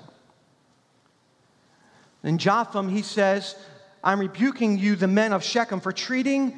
In 2.23 2.39
Jotham, 2.39 2.89
he 2.89 3.03
says, 3.03 3.57
I'm 4.03 4.21
rebuking 4.21 4.79
you, 4.79 4.97
the 4.97 5.07
men 5.07 5.33
of 5.33 5.45
Shechem, 5.45 5.81
for 5.81 5.93
treating 5.93 6.57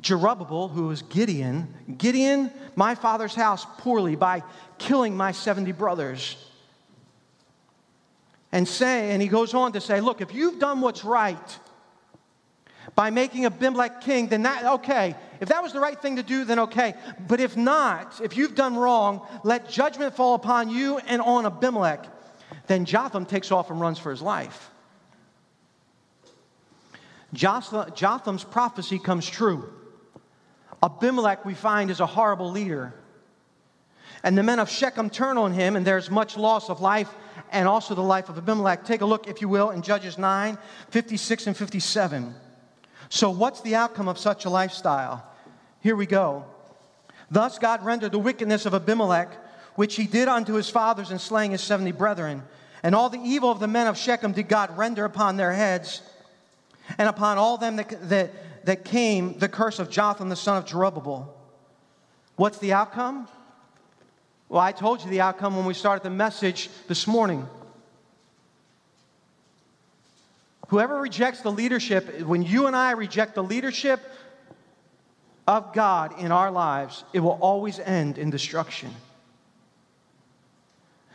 Jerubbaal, 0.00 0.70
who 0.70 0.90
is 0.90 1.02
Gideon, 1.02 1.74
Gideon, 1.98 2.50
my 2.74 2.94
father's 2.94 3.34
house, 3.34 3.66
poorly 3.78 4.16
by 4.16 4.42
killing 4.78 5.16
my 5.16 5.32
70 5.32 5.72
brothers. 5.72 6.36
And 8.52 8.66
say, 8.66 9.12
and 9.12 9.22
he 9.22 9.28
goes 9.28 9.54
on 9.54 9.72
to 9.72 9.80
say, 9.80 10.00
look, 10.00 10.20
if 10.20 10.34
you've 10.34 10.58
done 10.58 10.80
what's 10.80 11.04
right 11.04 11.58
by 12.96 13.10
making 13.10 13.46
Abimelech 13.46 14.00
king, 14.00 14.28
then 14.28 14.42
that, 14.42 14.64
okay. 14.64 15.14
If 15.40 15.48
that 15.50 15.62
was 15.62 15.72
the 15.72 15.80
right 15.80 16.00
thing 16.00 16.16
to 16.16 16.22
do, 16.22 16.44
then 16.44 16.58
okay. 16.60 16.94
But 17.28 17.40
if 17.40 17.56
not, 17.56 18.20
if 18.22 18.36
you've 18.36 18.54
done 18.54 18.76
wrong, 18.76 19.26
let 19.44 19.68
judgment 19.68 20.16
fall 20.16 20.34
upon 20.34 20.70
you 20.70 20.98
and 20.98 21.22
on 21.22 21.46
Abimelech. 21.46 22.06
Then 22.70 22.84
Jotham 22.84 23.26
takes 23.26 23.50
off 23.50 23.68
and 23.68 23.80
runs 23.80 23.98
for 23.98 24.12
his 24.12 24.22
life. 24.22 24.70
Jotham's 27.32 28.44
prophecy 28.44 29.00
comes 29.00 29.28
true. 29.28 29.68
Abimelech, 30.80 31.44
we 31.44 31.54
find, 31.54 31.90
is 31.90 31.98
a 31.98 32.06
horrible 32.06 32.48
leader. 32.48 32.94
And 34.22 34.38
the 34.38 34.44
men 34.44 34.60
of 34.60 34.70
Shechem 34.70 35.10
turn 35.10 35.36
on 35.36 35.52
him, 35.52 35.74
and 35.74 35.84
there's 35.84 36.12
much 36.12 36.36
loss 36.36 36.70
of 36.70 36.80
life 36.80 37.12
and 37.50 37.66
also 37.66 37.96
the 37.96 38.02
life 38.02 38.28
of 38.28 38.38
Abimelech. 38.38 38.84
Take 38.84 39.00
a 39.00 39.04
look, 39.04 39.26
if 39.26 39.40
you 39.40 39.48
will, 39.48 39.70
in 39.70 39.82
Judges 39.82 40.16
9 40.16 40.56
56 40.90 41.48
and 41.48 41.56
57. 41.56 42.36
So, 43.08 43.30
what's 43.30 43.62
the 43.62 43.74
outcome 43.74 44.06
of 44.06 44.16
such 44.16 44.44
a 44.44 44.48
lifestyle? 44.48 45.26
Here 45.80 45.96
we 45.96 46.06
go. 46.06 46.44
Thus, 47.32 47.58
God 47.58 47.84
rendered 47.84 48.12
the 48.12 48.20
wickedness 48.20 48.64
of 48.64 48.74
Abimelech, 48.74 49.32
which 49.74 49.96
he 49.96 50.06
did 50.06 50.28
unto 50.28 50.54
his 50.54 50.70
fathers 50.70 51.10
in 51.10 51.18
slaying 51.18 51.50
his 51.50 51.62
70 51.62 51.90
brethren. 51.90 52.44
And 52.82 52.94
all 52.94 53.10
the 53.10 53.20
evil 53.20 53.50
of 53.50 53.60
the 53.60 53.66
men 53.66 53.86
of 53.86 53.96
Shechem 53.96 54.32
did 54.32 54.48
God 54.48 54.76
render 54.76 55.04
upon 55.04 55.36
their 55.36 55.52
heads 55.52 56.02
and 56.98 57.08
upon 57.08 57.38
all 57.38 57.58
them 57.58 57.76
that, 57.76 58.08
that, 58.08 58.64
that 58.64 58.84
came 58.84 59.38
the 59.38 59.48
curse 59.48 59.78
of 59.78 59.90
Jotham 59.90 60.28
the 60.28 60.36
son 60.36 60.56
of 60.56 60.64
Jerubbaal. 60.64 61.28
What's 62.36 62.58
the 62.58 62.72
outcome? 62.72 63.28
Well, 64.48 64.60
I 64.60 64.72
told 64.72 65.04
you 65.04 65.10
the 65.10 65.20
outcome 65.20 65.56
when 65.56 65.66
we 65.66 65.74
started 65.74 66.02
the 66.02 66.10
message 66.10 66.70
this 66.88 67.06
morning. 67.06 67.46
Whoever 70.68 71.00
rejects 71.00 71.42
the 71.42 71.52
leadership, 71.52 72.20
when 72.22 72.42
you 72.42 72.66
and 72.66 72.74
I 72.74 72.92
reject 72.92 73.34
the 73.34 73.42
leadership 73.42 74.00
of 75.46 75.72
God 75.72 76.18
in 76.18 76.32
our 76.32 76.50
lives, 76.50 77.04
it 77.12 77.20
will 77.20 77.38
always 77.40 77.78
end 77.78 78.18
in 78.18 78.30
destruction. 78.30 78.90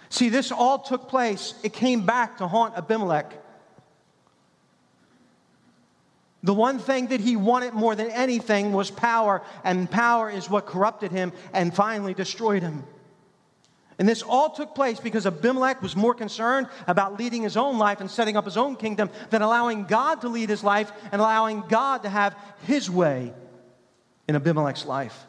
See, 0.09 0.29
this 0.29 0.51
all 0.51 0.79
took 0.79 1.07
place, 1.07 1.53
it 1.63 1.73
came 1.73 2.05
back 2.05 2.37
to 2.37 2.47
haunt 2.47 2.75
Abimelech. 2.75 3.31
The 6.43 6.53
one 6.53 6.77
thing 6.77 7.07
that 7.07 7.19
he 7.19 7.35
wanted 7.35 7.73
more 7.73 7.95
than 7.95 8.11
anything 8.11 8.71
was 8.71 8.91
power, 8.91 9.41
and 9.63 9.89
power 9.89 10.29
is 10.29 10.47
what 10.47 10.67
corrupted 10.67 11.11
him 11.11 11.33
and 11.53 11.73
finally 11.73 12.13
destroyed 12.13 12.61
him. 12.61 12.83
And 13.97 14.07
this 14.07 14.21
all 14.21 14.51
took 14.51 14.75
place 14.75 14.99
because 14.99 15.25
Abimelech 15.25 15.81
was 15.81 15.95
more 15.95 16.13
concerned 16.13 16.67
about 16.85 17.17
leading 17.17 17.43
his 17.43 17.57
own 17.57 17.77
life 17.77 18.01
and 18.01 18.11
setting 18.11 18.37
up 18.37 18.45
his 18.45 18.57
own 18.57 18.75
kingdom 18.75 19.09
than 19.29 19.41
allowing 19.41 19.85
God 19.85 20.21
to 20.21 20.29
lead 20.29 20.49
his 20.49 20.63
life 20.63 20.91
and 21.11 21.21
allowing 21.21 21.61
God 21.61 22.03
to 22.03 22.09
have 22.09 22.35
his 22.67 22.91
way 22.91 23.33
in 24.27 24.35
Abimelech's 24.35 24.85
life. 24.85 25.25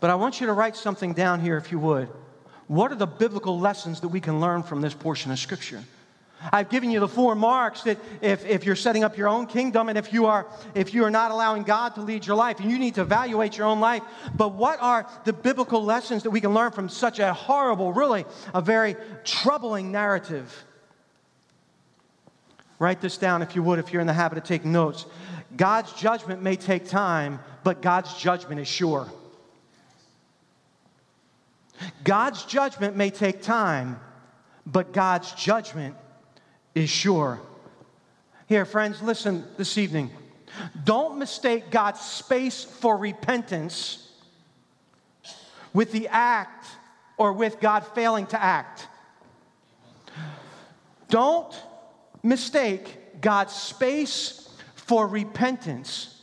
But 0.00 0.10
I 0.10 0.14
want 0.16 0.40
you 0.40 0.46
to 0.46 0.52
write 0.52 0.76
something 0.76 1.14
down 1.14 1.40
here, 1.40 1.56
if 1.56 1.72
you 1.72 1.78
would. 1.78 2.08
What 2.66 2.92
are 2.92 2.96
the 2.96 3.06
biblical 3.06 3.58
lessons 3.58 4.00
that 4.00 4.08
we 4.08 4.20
can 4.20 4.40
learn 4.40 4.62
from 4.62 4.80
this 4.80 4.94
portion 4.94 5.30
of 5.30 5.38
Scripture? 5.38 5.82
I've 6.52 6.68
given 6.68 6.90
you 6.90 7.00
the 7.00 7.08
four 7.08 7.34
marks 7.34 7.82
that 7.84 7.98
if, 8.20 8.44
if 8.44 8.64
you're 8.66 8.76
setting 8.76 9.02
up 9.02 9.16
your 9.16 9.28
own 9.28 9.46
kingdom 9.46 9.88
and 9.88 9.96
if 9.96 10.12
you, 10.12 10.26
are, 10.26 10.46
if 10.74 10.92
you 10.92 11.04
are 11.04 11.10
not 11.10 11.30
allowing 11.30 11.62
God 11.62 11.94
to 11.94 12.02
lead 12.02 12.26
your 12.26 12.36
life, 12.36 12.60
and 12.60 12.70
you 12.70 12.78
need 12.78 12.96
to 12.96 13.00
evaluate 13.00 13.56
your 13.56 13.66
own 13.66 13.80
life. 13.80 14.02
But 14.34 14.54
what 14.54 14.80
are 14.80 15.08
the 15.24 15.32
biblical 15.32 15.82
lessons 15.82 16.22
that 16.24 16.30
we 16.30 16.40
can 16.40 16.52
learn 16.52 16.72
from 16.72 16.88
such 16.88 17.18
a 17.18 17.32
horrible, 17.32 17.92
really, 17.92 18.26
a 18.52 18.60
very 18.60 18.96
troubling 19.24 19.90
narrative? 19.90 20.64
Write 22.78 23.00
this 23.00 23.16
down 23.16 23.40
if 23.40 23.56
you 23.56 23.62
would, 23.62 23.78
if 23.78 23.92
you're 23.92 24.02
in 24.02 24.06
the 24.06 24.12
habit 24.12 24.36
of 24.36 24.44
taking 24.44 24.72
notes. 24.72 25.06
God's 25.56 25.92
judgment 25.92 26.42
may 26.42 26.56
take 26.56 26.88
time, 26.88 27.38
but 27.62 27.80
God's 27.80 28.12
judgment 28.18 28.60
is 28.60 28.68
sure. 28.68 29.10
God's 32.04 32.44
judgment 32.44 32.96
may 32.96 33.10
take 33.10 33.42
time, 33.42 33.98
but 34.66 34.92
God's 34.92 35.32
judgment 35.32 35.96
is 36.74 36.90
sure. 36.90 37.40
Here, 38.46 38.66
friends, 38.66 39.02
listen 39.02 39.44
this 39.56 39.78
evening. 39.78 40.10
Don't 40.84 41.18
mistake 41.18 41.70
God's 41.70 42.00
space 42.00 42.62
for 42.62 42.96
repentance 42.96 44.12
with 45.72 45.92
the 45.92 46.08
act 46.08 46.66
or 47.16 47.32
with 47.32 47.58
God 47.58 47.86
failing 47.94 48.26
to 48.28 48.40
act. 48.42 48.86
Don't 51.08 51.54
mistake 52.22 53.20
God's 53.20 53.54
space 53.54 54.48
for 54.74 55.06
repentance 55.08 56.22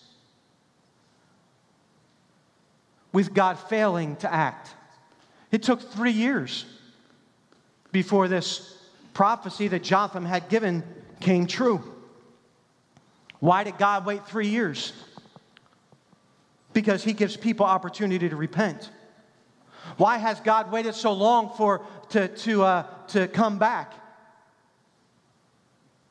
with 3.11 3.33
God 3.33 3.57
failing 3.57 4.15
to 4.17 4.31
act. 4.31 4.75
It 5.51 5.63
took 5.63 5.81
three 5.81 6.11
years 6.11 6.65
before 7.91 8.27
this 8.27 8.77
prophecy 9.13 9.67
that 9.67 9.83
Jotham 9.83 10.25
had 10.25 10.49
given 10.49 10.83
came 11.19 11.45
true. 11.45 11.83
Why 13.39 13.63
did 13.63 13.77
God 13.77 14.05
wait 14.05 14.25
three 14.27 14.47
years? 14.47 14.93
Because 16.73 17.03
he 17.03 17.11
gives 17.13 17.35
people 17.35 17.65
opportunity 17.65 18.29
to 18.29 18.35
repent. 18.35 18.89
Why 19.97 20.17
has 20.17 20.39
God 20.39 20.71
waited 20.71 20.95
so 20.95 21.11
long 21.11 21.51
for 21.57 21.85
to, 22.09 22.27
to, 22.29 22.63
uh, 22.63 22.83
to 23.09 23.27
come 23.27 23.57
back? 23.57 23.93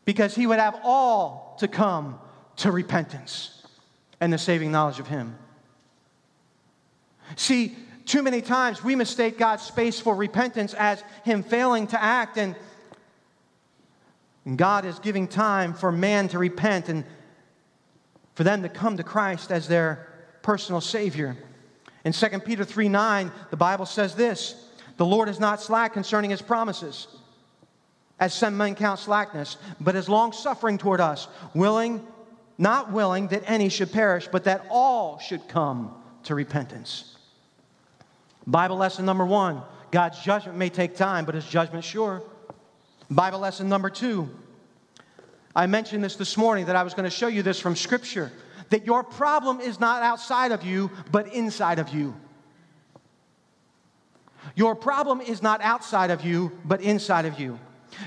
Because 0.05 0.35
he 0.35 0.47
would 0.47 0.59
have 0.59 0.79
all 0.83 1.57
to 1.61 1.69
come 1.69 2.19
to 2.57 2.73
repentance 2.73 3.63
and 4.21 4.33
the 4.33 4.39
saving 4.39 4.71
knowledge 4.71 4.99
of 4.99 5.07
him. 5.07 5.39
See, 7.37 7.77
too 8.07 8.23
many 8.23 8.43
times 8.43 8.83
we 8.83 8.97
mistake 8.97 9.39
God's 9.39 9.63
space 9.63 10.01
for 10.01 10.15
repentance 10.15 10.75
as 10.75 11.03
him 11.25 11.43
failing 11.43 11.87
to 11.89 12.03
act 12.03 12.37
and 12.39 12.57
God 14.57 14.85
is 14.85 14.99
giving 14.99 15.29
time 15.29 15.75
for 15.75 15.93
man 15.93 16.29
to 16.29 16.39
repent 16.39 16.89
and 16.89 17.05
for 18.35 18.45
them 18.45 18.63
to 18.63 18.69
come 18.69 18.97
to 18.97 19.03
Christ 19.03 19.51
as 19.51 19.69
their 19.69 20.09
personal 20.43 20.81
Savior. 20.81 21.37
In 22.05 22.13
2 22.13 22.41
Peter 22.41 22.65
3 22.65 22.89
9, 22.89 23.31
the 23.51 23.57
Bible 23.57 23.87
says 23.87 24.15
this 24.15 24.55
The 24.97 25.05
Lord 25.05 25.29
is 25.29 25.39
not 25.39 25.61
slack 25.61 25.93
concerning 25.93 26.31
his 26.31 26.41
promises, 26.41 27.07
as 28.19 28.33
some 28.33 28.57
men 28.57 28.75
count 28.75 28.99
slackness, 28.99 29.57
but 29.81 29.95
is 29.95 30.09
long 30.09 30.33
suffering 30.33 30.79
toward 30.79 31.01
us, 31.01 31.29
willing, 31.55 32.07
not 32.57 32.93
willing 32.93 33.29
that 33.29 33.43
any 33.47 33.69
should 33.69 33.93
perish, 33.93 34.27
but 34.33 34.45
that 34.45 34.67
all 34.71 35.19
should 35.19 35.47
come 35.49 35.95
to 36.25 36.35
repentance. 36.35 37.17
Bible 38.51 38.77
lesson 38.77 39.05
number 39.05 39.25
one 39.25 39.63
God's 39.91 40.21
judgment 40.21 40.59
may 40.59 40.69
take 40.69 40.97
time, 40.97 41.25
but 41.25 41.35
his 41.35 41.47
judgment 41.47 41.85
sure. 41.85 42.23
Bible 43.09 43.39
lesson 43.39 43.69
number 43.69 43.91
two 43.91 44.29
I 45.55 45.67
mentioned 45.67 46.05
this 46.05 46.17
this 46.17 46.37
morning 46.37 46.67
that 46.67 46.77
I 46.77 46.83
was 46.83 46.95
going 46.95 47.05
to 47.05 47.15
show 47.15 47.27
you 47.27 47.43
this 47.43 47.61
from 47.61 47.75
Scripture 47.75 48.31
that 48.71 48.87
your 48.87 49.03
problem 49.03 49.61
is 49.61 49.81
not 49.81 50.03
outside 50.03 50.53
of 50.53 50.63
you, 50.63 50.91
but 51.11 51.33
inside 51.33 51.81
of 51.81 51.89
you. 51.89 52.15
Your 54.55 54.77
problem 54.77 55.21
is 55.21 55.43
not 55.43 55.61
outside 55.61 56.11
of 56.11 56.25
you, 56.25 56.53
but 56.65 56.81
inside 56.81 57.25
of 57.25 57.39
you. 57.41 57.59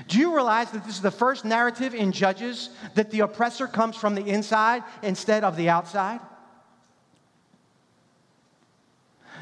Do 0.08 0.18
you 0.18 0.34
realize 0.34 0.70
that 0.70 0.84
this 0.84 0.96
is 0.96 1.02
the 1.02 1.10
first 1.10 1.44
narrative 1.44 1.94
in 1.94 2.12
Judges 2.12 2.70
that 2.94 3.10
the 3.10 3.20
oppressor 3.20 3.66
comes 3.66 3.94
from 3.94 4.14
the 4.14 4.24
inside 4.24 4.82
instead 5.02 5.44
of 5.44 5.56
the 5.56 5.68
outside? 5.68 6.20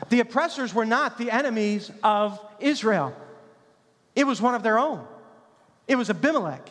The 0.09 0.21
oppressors 0.21 0.75
were 0.75 0.85
not 0.85 1.19
the 1.19 1.31
enemies 1.31 1.91
of 2.03 2.41
Israel, 2.61 3.15
it 4.15 4.27
was 4.27 4.41
one 4.41 4.55
of 4.55 4.63
their 4.63 4.79
own. 4.79 5.07
It 5.89 5.97
was 5.97 6.11
Abimelech. 6.11 6.71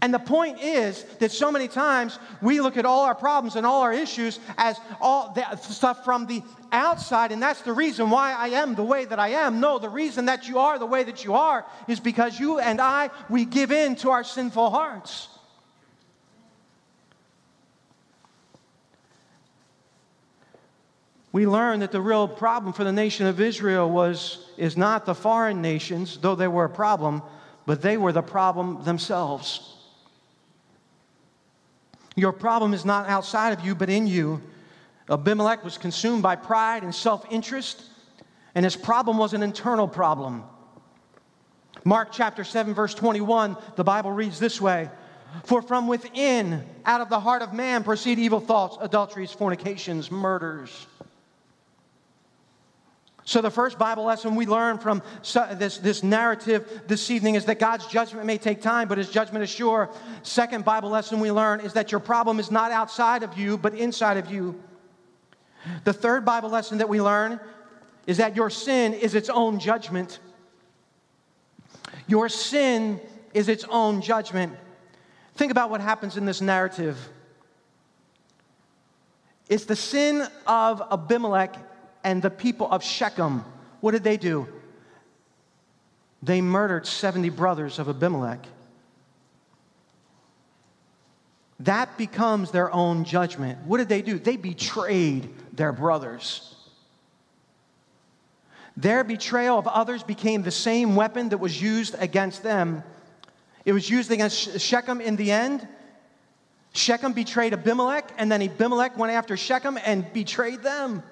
And 0.00 0.14
the 0.14 0.20
point 0.20 0.60
is 0.60 1.02
that 1.18 1.32
so 1.32 1.50
many 1.50 1.66
times 1.66 2.20
we 2.40 2.60
look 2.60 2.76
at 2.76 2.86
all 2.86 3.04
our 3.04 3.16
problems 3.16 3.56
and 3.56 3.66
all 3.66 3.82
our 3.82 3.92
issues 3.92 4.38
as 4.56 4.78
all 5.00 5.32
that 5.34 5.64
stuff 5.64 6.04
from 6.04 6.26
the 6.26 6.42
outside, 6.70 7.32
and 7.32 7.42
that's 7.42 7.62
the 7.62 7.72
reason 7.72 8.08
why 8.08 8.32
I 8.32 8.48
am 8.48 8.76
the 8.76 8.84
way 8.84 9.06
that 9.06 9.18
I 9.18 9.30
am. 9.30 9.58
No, 9.58 9.80
the 9.80 9.88
reason 9.88 10.26
that 10.26 10.48
you 10.48 10.60
are 10.60 10.78
the 10.78 10.86
way 10.86 11.02
that 11.02 11.24
you 11.24 11.34
are 11.34 11.66
is 11.88 11.98
because 11.98 12.38
you 12.38 12.60
and 12.60 12.80
I, 12.80 13.10
we 13.28 13.44
give 13.44 13.72
in 13.72 13.96
to 13.96 14.10
our 14.10 14.22
sinful 14.22 14.70
hearts. 14.70 15.28
We 21.32 21.46
learn 21.46 21.80
that 21.80 21.92
the 21.92 22.00
real 22.00 22.26
problem 22.26 22.72
for 22.72 22.84
the 22.84 22.92
nation 22.92 23.26
of 23.26 23.40
Israel 23.40 23.90
was, 23.90 24.46
is 24.56 24.76
not 24.76 25.04
the 25.04 25.14
foreign 25.14 25.60
nations, 25.60 26.18
though 26.18 26.34
they 26.34 26.48
were 26.48 26.64
a 26.64 26.70
problem, 26.70 27.22
but 27.66 27.82
they 27.82 27.98
were 27.98 28.12
the 28.12 28.22
problem 28.22 28.82
themselves. 28.84 29.74
Your 32.16 32.32
problem 32.32 32.72
is 32.72 32.84
not 32.84 33.08
outside 33.08 33.52
of 33.52 33.64
you, 33.64 33.74
but 33.74 33.90
in 33.90 34.06
you. 34.06 34.40
Abimelech 35.10 35.64
was 35.64 35.78
consumed 35.78 36.22
by 36.22 36.34
pride 36.34 36.82
and 36.82 36.94
self 36.94 37.24
interest, 37.30 37.84
and 38.54 38.64
his 38.64 38.74
problem 38.74 39.18
was 39.18 39.34
an 39.34 39.42
internal 39.42 39.86
problem. 39.86 40.44
Mark 41.84 42.08
chapter 42.10 42.42
7, 42.42 42.74
verse 42.74 42.94
21, 42.94 43.56
the 43.76 43.84
Bible 43.84 44.10
reads 44.10 44.38
this 44.40 44.60
way 44.60 44.90
For 45.44 45.62
from 45.62 45.86
within, 45.86 46.64
out 46.84 47.00
of 47.00 47.08
the 47.08 47.20
heart 47.20 47.42
of 47.42 47.52
man, 47.52 47.84
proceed 47.84 48.18
evil 48.18 48.40
thoughts, 48.40 48.76
adulteries, 48.80 49.30
fornications, 49.30 50.10
murders. 50.10 50.86
So, 53.28 53.42
the 53.42 53.50
first 53.50 53.78
Bible 53.78 54.04
lesson 54.04 54.36
we 54.36 54.46
learn 54.46 54.78
from 54.78 55.02
this, 55.58 55.76
this 55.76 56.02
narrative 56.02 56.84
this 56.86 57.10
evening 57.10 57.34
is 57.34 57.44
that 57.44 57.58
God's 57.58 57.86
judgment 57.86 58.24
may 58.24 58.38
take 58.38 58.62
time, 58.62 58.88
but 58.88 58.96
his 58.96 59.10
judgment 59.10 59.42
is 59.42 59.50
sure. 59.50 59.90
Second 60.22 60.64
Bible 60.64 60.88
lesson 60.88 61.20
we 61.20 61.30
learn 61.30 61.60
is 61.60 61.74
that 61.74 61.92
your 61.92 62.00
problem 62.00 62.40
is 62.40 62.50
not 62.50 62.72
outside 62.72 63.22
of 63.22 63.36
you, 63.36 63.58
but 63.58 63.74
inside 63.74 64.16
of 64.16 64.30
you. 64.30 64.58
The 65.84 65.92
third 65.92 66.24
Bible 66.24 66.48
lesson 66.48 66.78
that 66.78 66.88
we 66.88 67.02
learn 67.02 67.38
is 68.06 68.16
that 68.16 68.34
your 68.34 68.48
sin 68.48 68.94
is 68.94 69.14
its 69.14 69.28
own 69.28 69.60
judgment. 69.60 70.20
Your 72.06 72.30
sin 72.30 72.98
is 73.34 73.50
its 73.50 73.64
own 73.64 74.00
judgment. 74.00 74.56
Think 75.34 75.52
about 75.52 75.68
what 75.68 75.82
happens 75.82 76.16
in 76.16 76.24
this 76.24 76.40
narrative. 76.40 76.96
It's 79.50 79.66
the 79.66 79.76
sin 79.76 80.26
of 80.46 80.82
Abimelech 80.90 81.67
and 82.04 82.22
the 82.22 82.30
people 82.30 82.70
of 82.70 82.82
Shechem, 82.82 83.44
what 83.80 83.92
did 83.92 84.04
they 84.04 84.16
do? 84.16 84.48
They 86.22 86.40
murdered 86.40 86.86
70 86.86 87.28
brothers 87.30 87.78
of 87.78 87.88
Abimelech. 87.88 88.44
That 91.60 91.98
becomes 91.98 92.50
their 92.50 92.72
own 92.72 93.04
judgment. 93.04 93.58
What 93.66 93.78
did 93.78 93.88
they 93.88 94.02
do? 94.02 94.18
They 94.18 94.36
betrayed 94.36 95.34
their 95.52 95.72
brothers. 95.72 96.54
Their 98.76 99.02
betrayal 99.02 99.58
of 99.58 99.66
others 99.66 100.04
became 100.04 100.42
the 100.42 100.52
same 100.52 100.94
weapon 100.94 101.30
that 101.30 101.38
was 101.38 101.60
used 101.60 101.96
against 101.98 102.44
them. 102.44 102.84
It 103.64 103.72
was 103.72 103.90
used 103.90 104.12
against 104.12 104.60
Shechem 104.60 105.00
in 105.00 105.16
the 105.16 105.32
end. 105.32 105.66
Shechem 106.74 107.12
betrayed 107.12 107.52
Abimelech, 107.52 108.12
and 108.18 108.30
then 108.30 108.40
Abimelech 108.40 108.96
went 108.96 109.12
after 109.12 109.36
Shechem 109.36 109.78
and 109.84 110.10
betrayed 110.12 110.62
them. 110.62 111.02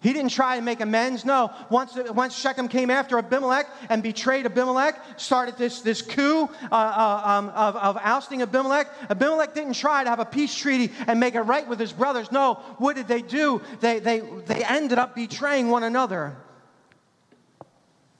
He 0.00 0.12
didn't 0.12 0.30
try 0.30 0.56
to 0.56 0.62
make 0.62 0.80
amends. 0.80 1.24
No. 1.24 1.50
Once, 1.70 1.98
once 2.10 2.36
Shechem 2.36 2.68
came 2.68 2.88
after 2.88 3.18
Abimelech 3.18 3.66
and 3.88 4.00
betrayed 4.00 4.46
Abimelech, 4.46 4.96
started 5.16 5.56
this, 5.58 5.80
this 5.80 6.02
coup 6.02 6.44
uh, 6.44 6.48
uh, 6.70 7.22
um, 7.24 7.48
of, 7.48 7.74
of 7.74 7.96
ousting 8.00 8.40
Abimelech, 8.42 8.86
Abimelech 9.10 9.54
didn't 9.54 9.72
try 9.72 10.04
to 10.04 10.10
have 10.10 10.20
a 10.20 10.24
peace 10.24 10.54
treaty 10.54 10.92
and 11.08 11.18
make 11.18 11.34
it 11.34 11.40
right 11.40 11.66
with 11.66 11.80
his 11.80 11.92
brothers. 11.92 12.30
No. 12.30 12.54
What 12.78 12.94
did 12.94 13.08
they 13.08 13.22
do? 13.22 13.60
They, 13.80 13.98
they, 13.98 14.20
they 14.20 14.62
ended 14.64 14.98
up 14.98 15.16
betraying 15.16 15.68
one 15.68 15.82
another. 15.82 16.36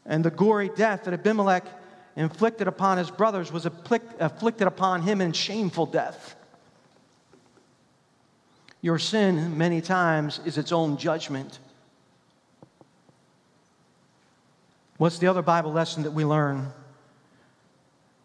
And 0.05 0.25
the 0.25 0.31
gory 0.31 0.71
death 0.75 1.05
that 1.05 1.15
Abimelech 1.15 1.65
inflicted 2.17 2.67
upon 2.67 2.99
his 2.99 3.11
brothers 3.11 3.53
was 3.53 3.67
afflicted 3.67 4.67
upon 4.67 5.03
him 5.03 5.21
in 5.21 5.33
shameful 5.33 5.87
death. 5.87 6.35
Your 8.81 8.99
sin, 8.99 9.57
many 9.57 9.81
times, 9.81 10.41
is 10.45 10.59
its 10.59 10.73
own 10.73 10.97
judgment. 10.97 11.61
What's 14.99 15.19
the 15.19 15.29
other 15.29 15.43
Bible 15.43 15.73
lesson 15.73 16.03
that 16.03 16.11
we 16.11 16.25
learn? 16.25 16.73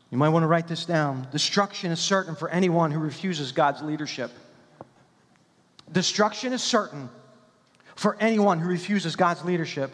You 0.09 0.17
might 0.17 0.29
want 0.29 0.43
to 0.43 0.47
write 0.47 0.67
this 0.67 0.85
down. 0.85 1.27
Destruction 1.31 1.91
is 1.91 1.99
certain 1.99 2.35
for 2.35 2.49
anyone 2.49 2.91
who 2.91 2.99
refuses 2.99 3.51
God's 3.51 3.81
leadership. 3.83 4.31
Destruction 5.91 6.51
is 6.51 6.63
certain 6.63 7.09
for 7.95 8.17
anyone 8.19 8.59
who 8.59 8.67
refuses 8.67 9.15
God's 9.15 9.45
leadership. 9.45 9.91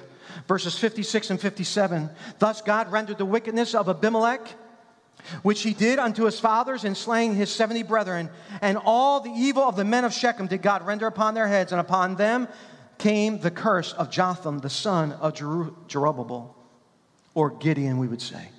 Verses 0.48 0.78
56 0.78 1.32
and 1.32 1.42
57. 1.42 2.10
Thus 2.40 2.62
God 2.62 2.92
rendered 2.92 3.18
the 3.18 3.26
wickedness 3.26 3.76
of 3.76 3.90
Abimelech, 3.90 4.48
which 5.42 5.64
he 5.64 5.74
did 5.74 6.00
unto 6.00 6.24
his 6.24 6.40
fathers 6.40 6.86
in 6.86 6.96
slaying 6.96 7.36
his 7.36 7.52
70 7.52 7.84
brethren, 7.84 8.30
and 8.62 8.78
all 8.78 9.20
the 9.20 9.32
evil 9.32 9.64
of 9.64 9.76
the 9.76 9.84
men 9.84 10.06
of 10.06 10.14
Shechem 10.14 10.48
did 10.48 10.62
God 10.62 10.86
render 10.86 11.08
upon 11.08 11.34
their 11.34 11.48
heads, 11.48 11.74
and 11.74 11.82
upon 11.82 12.16
them 12.16 12.48
came 12.98 13.40
the 13.40 13.52
curse 13.52 13.92
of 13.94 14.10
Jotham, 14.10 14.60
the 14.60 14.70
son 14.70 15.12
of 15.14 15.34
Jerubbaal 15.34 16.56
or 17.34 17.52
Gideon, 17.52 17.98
we 17.98 18.08
would 18.08 18.22
say. 18.22 18.50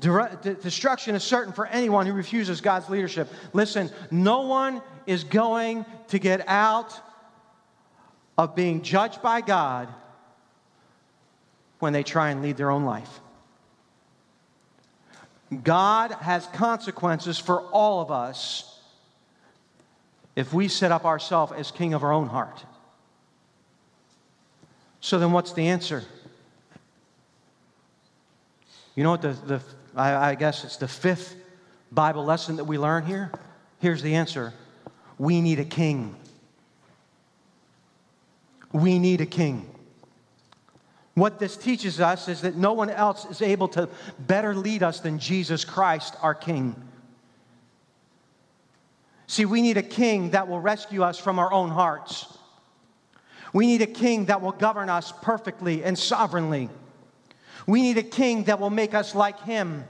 Destruction 0.00 1.14
is 1.14 1.22
certain 1.22 1.52
for 1.52 1.66
anyone 1.66 2.06
who 2.06 2.12
refuses 2.12 2.60
God's 2.60 2.88
leadership. 2.90 3.28
Listen, 3.52 3.90
no 4.10 4.40
one 4.40 4.82
is 5.06 5.22
going 5.22 5.86
to 6.08 6.18
get 6.18 6.48
out 6.48 6.98
of 8.36 8.56
being 8.56 8.82
judged 8.82 9.22
by 9.22 9.40
God 9.40 9.88
when 11.78 11.92
they 11.92 12.02
try 12.02 12.30
and 12.30 12.42
lead 12.42 12.56
their 12.56 12.70
own 12.70 12.84
life. 12.84 13.20
God 15.62 16.12
has 16.12 16.46
consequences 16.46 17.38
for 17.38 17.60
all 17.60 18.00
of 18.00 18.10
us 18.10 18.80
if 20.34 20.52
we 20.52 20.66
set 20.66 20.90
up 20.90 21.04
ourselves 21.04 21.52
as 21.52 21.70
king 21.70 21.94
of 21.94 22.02
our 22.02 22.12
own 22.12 22.26
heart. 22.26 22.64
So 25.02 25.18
then, 25.18 25.32
what's 25.32 25.52
the 25.52 25.66
answer? 25.66 26.04
You 28.94 29.02
know 29.02 29.10
what 29.10 29.22
the, 29.22 29.32
the 29.32 29.60
I, 29.96 30.30
I 30.30 30.34
guess 30.36 30.64
it's 30.64 30.76
the 30.76 30.88
fifth 30.88 31.34
Bible 31.90 32.24
lesson 32.24 32.56
that 32.56 32.64
we 32.64 32.78
learn 32.78 33.04
here. 33.04 33.30
Here's 33.80 34.00
the 34.00 34.14
answer 34.14 34.54
we 35.18 35.40
need 35.40 35.58
a 35.58 35.64
king. 35.64 36.14
We 38.72 38.98
need 38.98 39.20
a 39.20 39.26
king. 39.26 39.68
What 41.14 41.38
this 41.38 41.56
teaches 41.56 42.00
us 42.00 42.28
is 42.28 42.40
that 42.42 42.54
no 42.54 42.72
one 42.72 42.88
else 42.88 43.26
is 43.26 43.42
able 43.42 43.68
to 43.68 43.88
better 44.20 44.54
lead 44.54 44.82
us 44.82 45.00
than 45.00 45.18
Jesus 45.18 45.64
Christ, 45.64 46.16
our 46.22 46.34
King. 46.34 46.74
See, 49.26 49.44
we 49.44 49.60
need 49.60 49.76
a 49.76 49.82
king 49.82 50.30
that 50.30 50.48
will 50.48 50.60
rescue 50.60 51.02
us 51.02 51.18
from 51.18 51.38
our 51.38 51.52
own 51.52 51.68
hearts. 51.68 52.38
We 53.52 53.66
need 53.66 53.82
a 53.82 53.86
king 53.86 54.26
that 54.26 54.40
will 54.40 54.52
govern 54.52 54.88
us 54.88 55.12
perfectly 55.22 55.84
and 55.84 55.98
sovereignly. 55.98 56.70
We 57.66 57.82
need 57.82 57.98
a 57.98 58.02
king 58.02 58.44
that 58.44 58.58
will 58.58 58.70
make 58.70 58.94
us 58.94 59.14
like 59.14 59.40
him. 59.40 59.84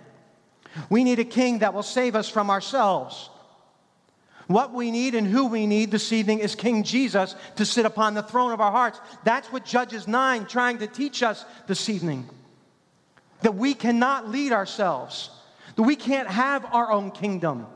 We 0.90 1.04
need 1.04 1.18
a 1.18 1.24
king 1.24 1.60
that 1.60 1.74
will 1.74 1.82
save 1.82 2.16
us 2.16 2.28
from 2.28 2.50
ourselves. 2.50 3.30
What 4.48 4.74
we 4.74 4.90
need 4.90 5.14
and 5.14 5.26
who 5.26 5.46
we 5.46 5.66
need 5.66 5.90
this 5.90 6.12
evening 6.12 6.40
is 6.40 6.54
King 6.54 6.82
Jesus 6.82 7.36
to 7.56 7.64
sit 7.64 7.86
upon 7.86 8.14
the 8.14 8.22
throne 8.22 8.52
of 8.52 8.60
our 8.60 8.72
hearts. 8.72 9.00
That's 9.24 9.50
what 9.52 9.64
Judges 9.64 10.08
9 10.08 10.46
trying 10.46 10.78
to 10.78 10.86
teach 10.86 11.22
us 11.22 11.44
this 11.66 11.88
evening. 11.88 12.28
That 13.42 13.54
we 13.54 13.74
cannot 13.74 14.28
lead 14.28 14.52
ourselves. 14.52 15.30
That 15.76 15.82
we 15.82 15.96
can't 15.96 16.28
have 16.28 16.64
our 16.66 16.90
own 16.90 17.12
kingdom. 17.12 17.66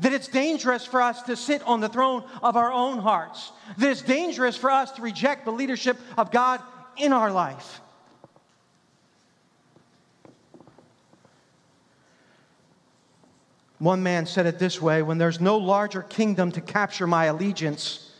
That 0.00 0.12
it's 0.12 0.28
dangerous 0.28 0.84
for 0.84 1.02
us 1.02 1.22
to 1.22 1.36
sit 1.36 1.62
on 1.62 1.80
the 1.80 1.88
throne 1.88 2.24
of 2.42 2.56
our 2.56 2.72
own 2.72 2.98
hearts. 2.98 3.52
That 3.78 3.90
it's 3.90 4.02
dangerous 4.02 4.56
for 4.56 4.70
us 4.70 4.90
to 4.92 5.02
reject 5.02 5.44
the 5.44 5.52
leadership 5.52 5.98
of 6.16 6.30
God 6.30 6.60
in 6.96 7.12
our 7.12 7.30
life. 7.30 7.80
One 13.78 14.02
man 14.02 14.24
said 14.24 14.46
it 14.46 14.58
this 14.58 14.80
way 14.80 15.02
when 15.02 15.18
there's 15.18 15.40
no 15.40 15.58
larger 15.58 16.02
kingdom 16.02 16.52
to 16.52 16.60
capture 16.60 17.06
my 17.06 17.26
allegiance, 17.26 18.10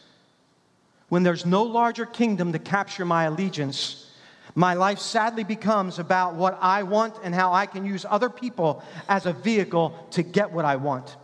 when 1.08 1.22
there's 1.22 1.46
no 1.46 1.62
larger 1.62 2.04
kingdom 2.04 2.52
to 2.52 2.58
capture 2.58 3.04
my 3.04 3.24
allegiance, 3.24 4.10
my 4.54 4.74
life 4.74 4.98
sadly 4.98 5.42
becomes 5.42 5.98
about 5.98 6.34
what 6.34 6.58
I 6.60 6.82
want 6.82 7.14
and 7.24 7.34
how 7.34 7.52
I 7.52 7.66
can 7.66 7.84
use 7.84 8.04
other 8.08 8.28
people 8.28 8.82
as 9.08 9.26
a 9.26 9.32
vehicle 9.32 10.06
to 10.12 10.22
get 10.22 10.52
what 10.52 10.64
I 10.64 10.76
want. 10.76 11.16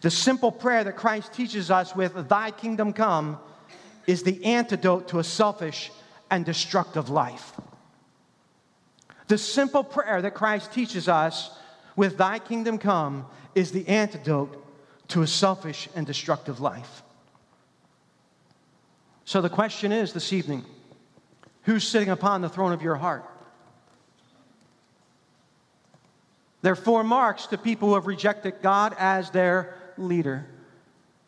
The 0.00 0.10
simple 0.10 0.52
prayer 0.52 0.84
that 0.84 0.96
Christ 0.96 1.32
teaches 1.32 1.70
us 1.70 1.94
with, 1.94 2.28
Thy 2.28 2.50
kingdom 2.50 2.92
come, 2.92 3.38
is 4.06 4.22
the 4.22 4.44
antidote 4.44 5.08
to 5.08 5.18
a 5.18 5.24
selfish 5.24 5.90
and 6.30 6.44
destructive 6.44 7.10
life. 7.10 7.52
The 9.28 9.38
simple 9.38 9.84
prayer 9.84 10.22
that 10.22 10.34
Christ 10.34 10.72
teaches 10.72 11.08
us 11.08 11.50
with 11.96 12.16
Thy 12.16 12.38
kingdom 12.38 12.78
come 12.78 13.26
is 13.54 13.72
the 13.72 13.86
antidote 13.86 14.66
to 15.08 15.22
a 15.22 15.26
selfish 15.26 15.88
and 15.94 16.06
destructive 16.06 16.60
life. 16.60 17.02
So 19.24 19.40
the 19.40 19.48
question 19.48 19.92
is 19.92 20.12
this 20.12 20.32
evening 20.32 20.64
who's 21.62 21.86
sitting 21.86 22.08
upon 22.08 22.40
the 22.40 22.48
throne 22.48 22.72
of 22.72 22.82
your 22.82 22.96
heart? 22.96 23.24
There 26.62 26.72
are 26.72 26.76
four 26.76 27.04
marks 27.04 27.46
to 27.46 27.58
people 27.58 27.88
who 27.88 27.94
have 27.94 28.06
rejected 28.06 28.54
God 28.62 28.94
as 28.98 29.30
leader. 29.96 30.46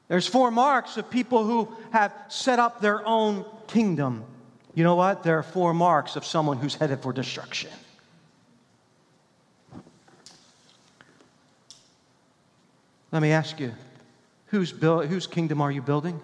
There's 0.08 0.26
four 0.26 0.50
marks 0.50 0.96
of 0.96 1.10
people 1.10 1.44
who 1.44 1.74
have 1.92 2.12
set 2.28 2.58
up 2.58 2.80
their 2.80 3.06
own 3.06 3.44
kingdom. 3.66 4.24
You 4.74 4.84
know 4.84 4.94
what? 4.94 5.22
There 5.22 5.38
are 5.38 5.42
four 5.42 5.72
marks 5.72 6.16
of 6.16 6.24
someone 6.24 6.58
who's 6.58 6.74
headed 6.74 7.00
for 7.00 7.12
destruction. 7.12 7.70
Let 13.10 13.20
me 13.20 13.30
ask 13.30 13.60
you 13.60 13.72
whose, 14.46 14.70
whose 14.70 15.26
kingdom 15.26 15.60
are 15.60 15.70
you 15.70 15.82
building? 15.82 16.20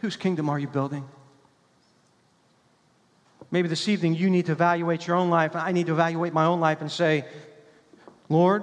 Whose 0.00 0.16
kingdom 0.16 0.48
are 0.48 0.58
you 0.58 0.68
building? 0.68 1.04
Maybe 3.50 3.68
this 3.68 3.88
evening 3.88 4.14
you 4.14 4.30
need 4.30 4.46
to 4.46 4.52
evaluate 4.52 5.06
your 5.06 5.16
own 5.16 5.30
life. 5.30 5.56
I 5.56 5.72
need 5.72 5.86
to 5.86 5.92
evaluate 5.92 6.32
my 6.32 6.44
own 6.44 6.60
life 6.60 6.80
and 6.80 6.90
say, 6.90 7.24
Lord, 8.28 8.62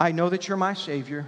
I 0.00 0.12
know 0.12 0.30
that 0.30 0.48
you're 0.48 0.56
my 0.56 0.72
Savior, 0.72 1.26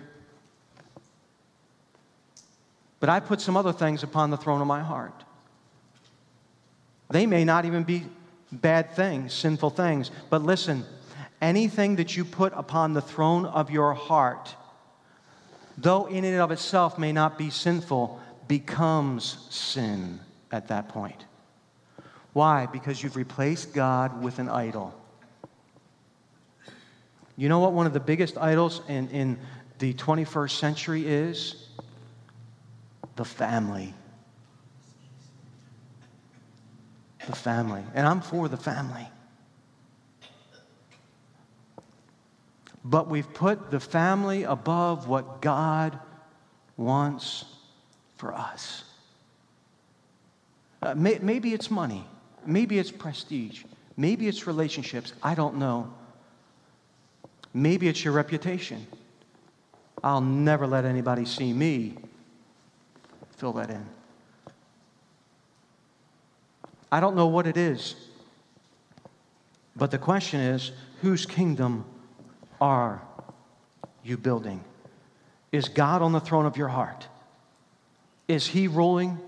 but 3.01 3.11
I 3.11 3.21
put 3.21 3.43
some 3.43 3.55
other 3.55 3.73
things 3.73 4.03
upon 4.03 4.31
the 4.31 4.39
throne 4.39 4.63
of 4.63 4.67
my 4.67 4.81
heart. 4.81 5.25
They 7.11 7.27
may 7.27 7.45
not 7.45 7.67
even 7.67 7.85
be 7.85 8.07
bad 8.51 8.93
things, 8.93 9.35
sinful 9.35 9.71
things, 9.71 10.11
but 10.31 10.43
listen, 10.43 10.85
anything 11.43 11.97
that 11.97 12.17
you 12.17 12.25
put 12.25 12.55
upon 12.57 12.95
the 12.95 13.03
throne 13.03 13.45
of 13.45 13.71
your 13.71 13.93
heart, 13.93 14.55
though 15.77 16.07
in 16.07 16.25
and 16.25 16.41
of 16.41 16.51
itself 16.51 16.99
may 16.99 17.13
not 17.13 17.37
be 17.37 17.51
sinful, 17.51 18.19
becomes 18.49 19.47
sin 19.51 20.19
at 20.51 20.69
that 20.69 20.89
point. 20.89 21.27
Why? 22.33 22.65
Because 22.65 23.03
you've 23.03 23.17
replaced 23.17 23.75
God 23.75 24.23
with 24.23 24.39
an 24.39 24.49
idol. 24.49 24.95
You 27.37 27.49
know 27.49 27.61
what 27.61 27.73
one 27.73 27.87
of 27.87 27.93
the 27.93 28.01
biggest 28.01 28.37
idols 28.37 28.83
in, 28.89 29.09
in 29.11 29.39
the 29.79 29.95
21st 29.95 30.51
century 30.51 31.07
is? 31.07 31.69
The 33.17 33.25
family. 33.25 33.95
The 37.27 37.37
family. 37.37 37.83
And 37.95 38.07
I'm 38.07 38.21
for 38.21 38.49
the 38.49 38.57
family. 38.57 39.09
But 42.85 43.09
we've 43.09 43.33
put 43.33 43.71
the 43.71 43.81
family 43.81 44.43
above 44.43 45.07
what 45.07 45.41
God 45.41 45.99
wants 46.77 47.45
for 48.17 48.35
us. 48.35 48.85
Uh, 50.83 50.95
may, 50.95 51.19
maybe 51.23 51.55
it's 51.55 51.71
money. 51.71 52.05
Maybe 52.45 52.79
it's 52.79 52.91
prestige. 52.91 53.65
Maybe 53.97 54.27
it's 54.27 54.47
relationships. 54.49 55.13
I 55.23 55.35
don't 55.35 55.57
know. 55.57 55.93
Maybe 57.55 57.89
it's 57.89 58.05
your 58.05 58.15
reputation. 58.15 58.87
I'll 60.03 60.21
never 60.21 60.67
let 60.67 60.85
anybody 60.85 61.25
see 61.25 61.53
me. 61.53 61.97
Fill 63.37 63.53
that 63.55 63.71
in. 63.71 63.87
I 66.91 67.01
don't 67.01 67.17
know 67.17 67.27
what 67.27 67.47
it 67.47 67.57
is. 67.57 67.95
But 69.75 69.91
the 69.91 69.99
question 69.99 70.41
is 70.41 70.73
whose 71.01 71.25
kingdom 71.27 71.85
are 72.61 73.03
you 74.05 74.17
building? 74.17 74.63
Is 75.51 75.69
God 75.69 76.03
on 76.03 76.13
the 76.13 76.21
throne 76.21 76.47
of 76.47 76.57
your 76.57 76.69
heart? 76.69 77.07
Is 78.29 78.47
He 78.47 78.69
ruling 78.69 79.19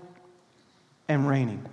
and 1.07 1.27
reigning? 1.27 1.65